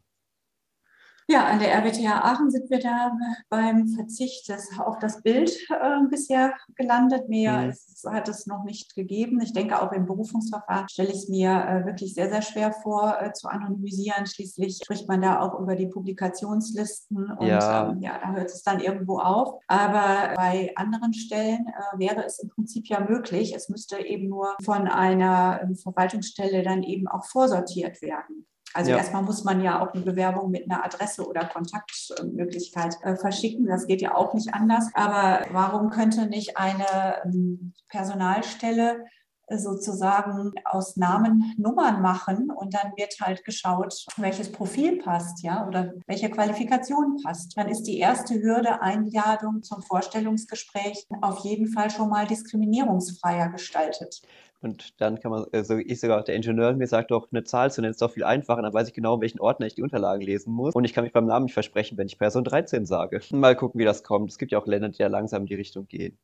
[1.26, 3.12] Ja, an der RWTH Aachen sind wir da
[3.48, 7.28] beim Verzicht des, auf das Bild äh, bisher gelandet.
[7.28, 7.70] Mehr mhm.
[7.70, 9.40] ist, hat es noch nicht gegeben.
[9.40, 13.16] Ich denke, auch im Berufungsverfahren stelle ich es mir äh, wirklich sehr, sehr schwer vor,
[13.20, 14.26] äh, zu anonymisieren.
[14.26, 18.62] Schließlich spricht man da auch über die Publikationslisten und ja, ähm, ja da hört es
[18.62, 19.60] dann irgendwo auf.
[19.66, 23.54] Aber bei anderen Stellen äh, wäre es im Prinzip ja möglich.
[23.54, 28.46] Es müsste eben nur von einer ähm, Verwaltungsstelle dann eben auch vorsortiert werden.
[28.74, 28.98] Also ja.
[28.98, 33.66] erstmal muss man ja auch eine Bewerbung mit einer Adresse oder Kontaktmöglichkeit äh, verschicken.
[33.66, 34.90] Das geht ja auch nicht anders.
[34.94, 39.04] Aber warum könnte nicht eine ähm, Personalstelle
[39.50, 45.92] sozusagen aus Namen Nummern machen und dann wird halt geschaut, welches Profil passt, ja, oder
[46.06, 47.56] welche Qualifikation passt.
[47.56, 54.22] Dann ist die erste Hürde Einladung zum Vorstellungsgespräch auf jeden Fall schon mal diskriminierungsfreier gestaltet.
[54.64, 57.82] Und dann kann man, also ich sogar, der Ingenieur mir sagt doch, eine Zahl zu
[57.82, 60.22] nennen ist doch viel einfacher, dann weiß ich genau, in welchen Ordner ich die Unterlagen
[60.22, 60.74] lesen muss.
[60.74, 63.20] Und ich kann mich beim Namen nicht versprechen, wenn ich Person 13 sage.
[63.30, 64.30] Mal gucken, wie das kommt.
[64.30, 66.16] Es gibt ja auch Länder, die ja langsam in die Richtung gehen.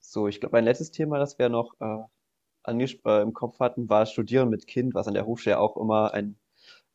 [0.00, 4.06] So, ich glaube, ein letztes Thema, das wir noch äh, äh, im Kopf hatten, war
[4.06, 6.36] Studieren mit Kind, was an der Hochschule auch immer ein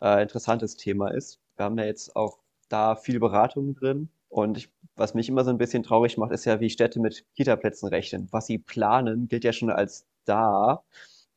[0.02, 1.40] äh, interessantes Thema ist.
[1.58, 2.40] Wir haben ja jetzt auch
[2.70, 4.10] da viel Beratung drin.
[4.30, 7.24] Und ich, was mich immer so ein bisschen traurig macht, ist ja, wie Städte mit
[7.36, 8.28] Kita-Plätzen rechnen.
[8.32, 10.84] Was sie planen, gilt ja schon als da.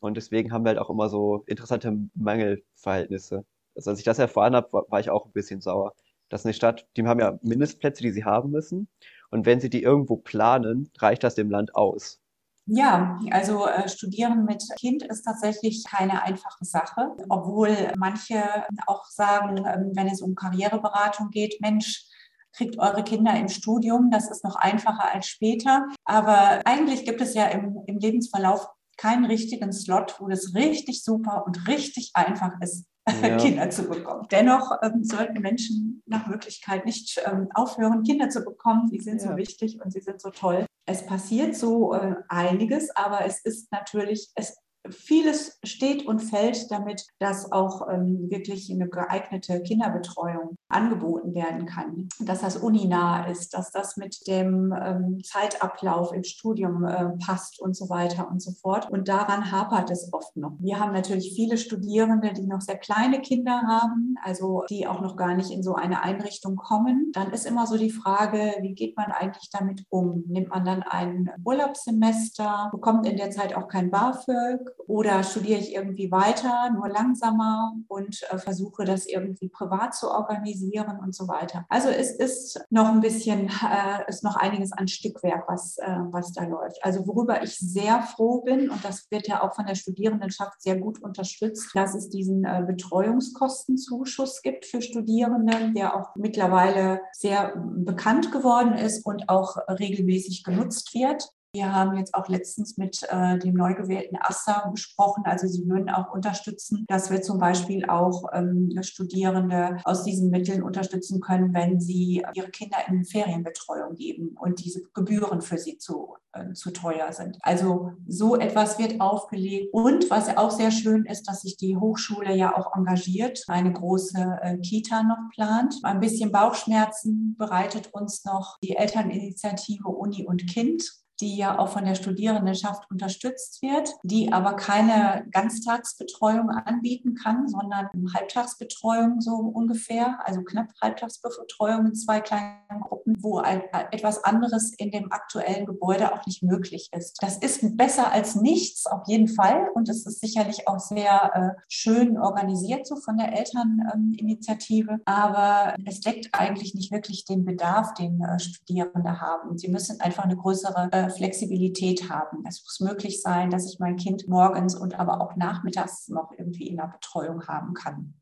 [0.00, 3.44] Und deswegen haben wir halt auch immer so interessante Mangelverhältnisse.
[3.76, 5.94] Also als ich das erfahren habe, war, war ich auch ein bisschen sauer.
[6.28, 8.88] Das ist eine Stadt, die haben ja Mindestplätze, die sie haben müssen.
[9.30, 12.20] Und wenn sie die irgendwo planen, reicht das dem Land aus.
[12.66, 18.42] Ja, also äh, Studieren mit Kind ist tatsächlich keine einfache Sache, obwohl manche
[18.86, 22.04] auch sagen, ähm, wenn es um Karriereberatung geht, Mensch,
[22.52, 25.88] kriegt eure Kinder im Studium, das ist noch einfacher als später.
[26.04, 28.68] Aber eigentlich gibt es ja im, im Lebensverlauf
[29.00, 32.84] keinen richtigen Slot, wo das richtig super und richtig einfach ist,
[33.22, 33.36] ja.
[33.38, 34.26] Kinder zu bekommen.
[34.30, 38.90] Dennoch ähm, sollten Menschen nach Möglichkeit nicht ähm, aufhören, Kinder zu bekommen.
[38.90, 39.30] Die sind ja.
[39.30, 40.66] so wichtig und sie sind so toll.
[40.86, 44.58] Es passiert so äh, einiges, aber es ist natürlich, es
[44.88, 52.08] vieles steht und fällt damit, dass auch ähm, wirklich eine geeignete Kinderbetreuung angeboten werden kann,
[52.20, 57.76] dass das uninah ist, dass das mit dem ähm, Zeitablauf im Studium äh, passt und
[57.76, 58.90] so weiter und so fort.
[58.90, 60.52] Und daran hapert es oft noch.
[60.58, 65.16] Wir haben natürlich viele Studierende, die noch sehr kleine Kinder haben, also die auch noch
[65.16, 67.10] gar nicht in so eine Einrichtung kommen.
[67.12, 70.24] Dann ist immer so die Frage, wie geht man eigentlich damit um?
[70.26, 75.74] Nimmt man dann ein Urlaubssemester, bekommt in der Zeit auch kein BAföG oder studiere ich
[75.74, 81.64] irgendwie weiter, nur langsamer und äh, versuche das irgendwie privat zu organisieren und so weiter.
[81.68, 86.32] Also es ist noch ein bisschen, äh, ist noch einiges an Stückwerk, was, äh, was
[86.32, 86.84] da läuft.
[86.84, 90.76] Also worüber ich sehr froh bin, und das wird ja auch von der Studierendenschaft sehr
[90.76, 98.32] gut unterstützt, dass es diesen äh, Betreuungskostenzuschuss gibt für Studierende, der auch mittlerweile sehr bekannt
[98.32, 101.28] geworden ist und auch regelmäßig genutzt wird.
[101.52, 105.24] Wir haben jetzt auch letztens mit äh, dem neu gewählten ASSA besprochen.
[105.26, 110.62] Also sie würden auch unterstützen, dass wir zum Beispiel auch ähm, Studierende aus diesen Mitteln
[110.62, 116.14] unterstützen können, wenn sie ihre Kinder in Ferienbetreuung geben und diese Gebühren für sie zu,
[116.34, 117.36] äh, zu teuer sind.
[117.40, 119.74] Also so etwas wird aufgelegt.
[119.74, 124.38] Und was auch sehr schön ist, dass sich die Hochschule ja auch engagiert, eine große
[124.40, 125.74] äh, Kita noch plant.
[125.82, 131.84] Ein bisschen Bauchschmerzen bereitet uns noch die Elterninitiative Uni und Kind die ja auch von
[131.84, 140.42] der Studierendenschaft unterstützt wird, die aber keine Ganztagsbetreuung anbieten kann, sondern Halbtagsbetreuung so ungefähr, also
[140.42, 146.42] knapp Halbtagsbetreuung in zwei kleinen Gruppen, wo etwas anderes in dem aktuellen Gebäude auch nicht
[146.42, 147.18] möglich ist.
[147.20, 149.68] Das ist besser als nichts, auf jeden Fall.
[149.74, 154.98] Und es ist sicherlich auch sehr äh, schön organisiert, so von der Elterninitiative.
[155.04, 159.58] Aber es deckt eigentlich nicht wirklich den Bedarf, den äh, Studierende haben.
[159.58, 162.44] Sie müssen einfach eine größere äh, Flexibilität haben.
[162.48, 166.68] Es muss möglich sein, dass ich mein Kind morgens und aber auch nachmittags noch irgendwie
[166.68, 168.14] in der Betreuung haben kann.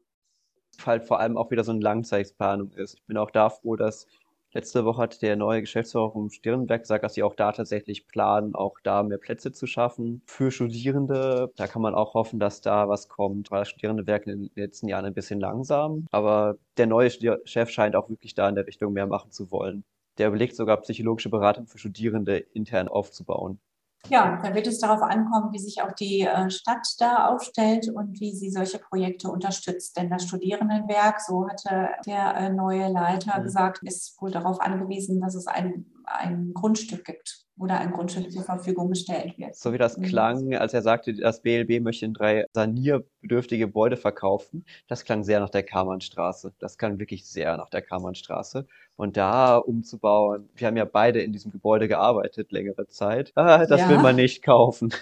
[0.85, 2.95] Halt vor allem auch wieder so eine Langzeitplanung ist.
[2.95, 4.07] Ich bin auch da froh, dass
[4.53, 8.55] letzte Woche hat der neue Geschäftsführer vom Stirnberg gesagt, dass sie auch da tatsächlich planen,
[8.55, 11.53] auch da mehr Plätze zu schaffen für Studierende.
[11.57, 14.89] Da kann man auch hoffen, dass da was kommt, weil das Studierendewerk in den letzten
[14.89, 16.07] Jahren ein bisschen langsam.
[16.11, 17.11] Aber der neue
[17.45, 19.85] Chef scheint auch wirklich da in der Richtung mehr machen zu wollen
[20.19, 23.61] der überlegt sogar psychologische Beratung für Studierende intern aufzubauen.
[24.07, 28.21] Ja, da wird es darauf ankommen, wie sich auch die äh, Stadt da aufstellt und
[28.21, 29.97] wie sie solche Projekte unterstützt.
[29.97, 33.43] Denn das Studierendenwerk, so hatte der äh, neue Leiter mhm.
[33.43, 38.43] gesagt, ist wohl darauf angewiesen, dass es ein, ein Grundstück gibt oder ein Grundstück zur
[38.43, 39.57] Verfügung gestellt wird.
[39.57, 40.03] So wie das mhm.
[40.03, 45.41] klang, als er sagte, das BLB möchte in drei sanierbedürftige Gebäude verkaufen, das klang sehr
[45.41, 46.53] nach der Karmannstraße.
[46.59, 48.67] Das klang wirklich sehr nach der Karmannstraße.
[48.97, 53.81] Und da umzubauen, wir haben ja beide in diesem Gebäude gearbeitet längere Zeit, ah, das
[53.81, 53.89] ja.
[53.89, 54.93] will man nicht kaufen.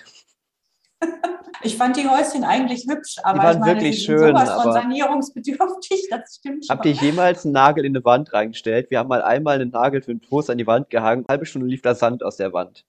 [1.62, 4.72] Ich fand die Häuschen eigentlich hübsch, aber die waren ich meine, wirklich schön, sowas von
[4.72, 6.76] sanierungsbedürftig, das stimmt schon.
[6.76, 8.90] Habt ihr jemals einen Nagel in eine Wand reingestellt?
[8.90, 11.46] Wir haben mal einmal einen Nagel für einen Toast an die Wand gehangen, eine halbe
[11.46, 12.84] Stunde lief da Sand aus der Wand.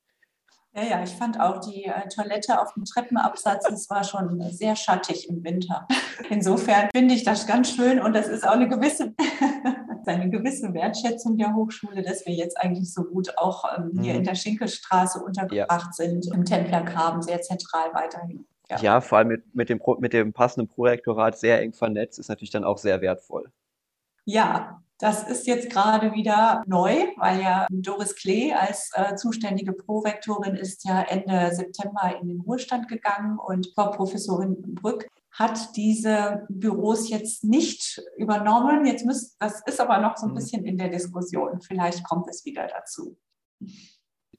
[0.78, 4.76] Ja, ja, ich fand auch die äh, Toilette auf dem Treppenabsatz, das war schon sehr
[4.76, 5.88] schattig im Winter.
[6.30, 9.16] Insofern finde ich das ganz schön und das ist auch eine gewisse,
[10.06, 14.20] eine gewisse Wertschätzung der Hochschule, dass wir jetzt eigentlich so gut auch ähm, hier mhm.
[14.20, 16.06] in der Schinkelstraße untergebracht ja.
[16.06, 18.46] sind, im Templergraben sehr zentral weiterhin.
[18.70, 18.78] Ja.
[18.78, 22.52] ja, vor allem mit, mit, dem, mit dem passenden Prorektorat sehr eng vernetzt, ist natürlich
[22.52, 23.52] dann auch sehr wertvoll.
[24.26, 30.56] Ja, das ist jetzt gerade wieder neu, weil ja Doris Klee als äh, zuständige Prorektorin
[30.56, 37.10] ist ja Ende September in den Ruhestand gegangen und Frau Professorin Brück hat diese Büros
[37.10, 38.86] jetzt nicht übernommen.
[38.86, 40.36] Jetzt müsst, das ist aber noch so ein mhm.
[40.36, 41.62] bisschen in der Diskussion.
[41.62, 43.18] Vielleicht kommt es wieder dazu.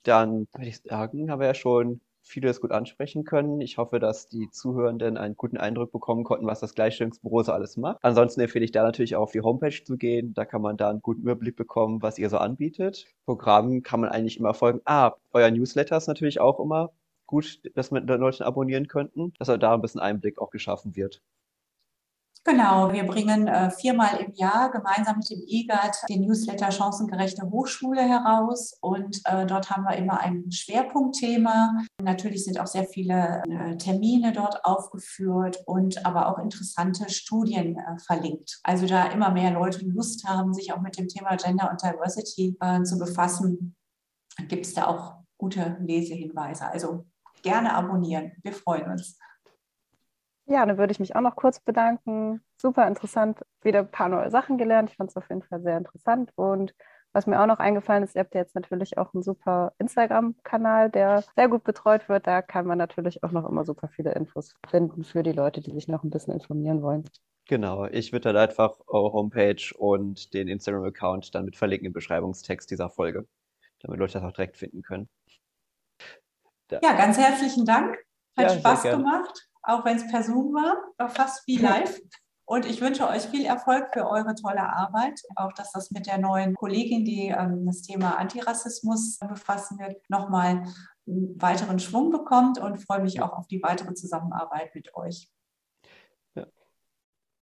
[0.02, 3.60] Dann würde ich sagen, haben wir ja schon vieles gut ansprechen können.
[3.60, 7.76] Ich hoffe, dass die Zuhörenden einen guten Eindruck bekommen konnten, was das Gleichstellungsbüro so alles
[7.76, 7.98] macht.
[8.02, 10.34] Ansonsten empfehle ich da natürlich auch auf die Homepage zu gehen.
[10.34, 13.06] Da kann man da einen guten Überblick bekommen, was ihr so anbietet.
[13.24, 14.80] Programm kann man eigentlich immer folgen.
[14.84, 16.92] Ah, euer Newsletter ist natürlich auch immer
[17.26, 21.22] gut, dass man Leute abonnieren könnten, dass da ein bisschen Einblick auch geschaffen wird.
[22.48, 28.00] Genau, wir bringen äh, viermal im Jahr gemeinsam mit dem IGAT den Newsletter Chancengerechte Hochschule
[28.00, 31.84] heraus und äh, dort haben wir immer ein Schwerpunktthema.
[32.02, 37.76] Natürlich sind auch sehr viele äh, Termine dort aufgeführt und aber auch interessante Studien
[38.06, 38.60] verlinkt.
[38.62, 42.56] Also da immer mehr Leute Lust haben, sich auch mit dem Thema Gender und Diversity
[42.84, 43.76] zu befassen,
[44.48, 46.66] gibt es da auch gute Lesehinweise.
[46.66, 47.04] Also
[47.42, 48.32] gerne abonnieren.
[48.42, 49.18] Wir freuen uns.
[50.50, 52.42] Ja, dann würde ich mich auch noch kurz bedanken.
[52.56, 54.88] Super interessant, wieder ein paar neue Sachen gelernt.
[54.88, 56.32] Ich fand es auf jeden Fall sehr interessant.
[56.36, 56.74] Und
[57.12, 60.90] was mir auch noch eingefallen ist, ihr habt ja jetzt natürlich auch einen super Instagram-Kanal,
[60.90, 62.26] der sehr gut betreut wird.
[62.26, 65.72] Da kann man natürlich auch noch immer super viele Infos finden für die Leute, die
[65.72, 67.04] sich noch ein bisschen informieren wollen.
[67.46, 72.70] Genau, ich würde dann einfach eure Homepage und den Instagram-Account dann mit verlinken im Beschreibungstext
[72.70, 73.26] dieser Folge,
[73.80, 75.10] damit Leute das auch direkt finden können.
[76.68, 76.80] Da.
[76.82, 77.98] Ja, ganz herzlichen Dank.
[78.36, 82.00] Hat ja, Spaß gemacht auch wenn es per Zoom war, fast wie live.
[82.46, 85.20] Und ich wünsche euch viel Erfolg für eure tolle Arbeit.
[85.36, 90.64] Auch, dass das mit der neuen Kollegin, die ähm, das Thema Antirassismus befassen wird, nochmal
[91.06, 95.28] einen weiteren Schwung bekommt und freue mich auch auf die weitere Zusammenarbeit mit euch.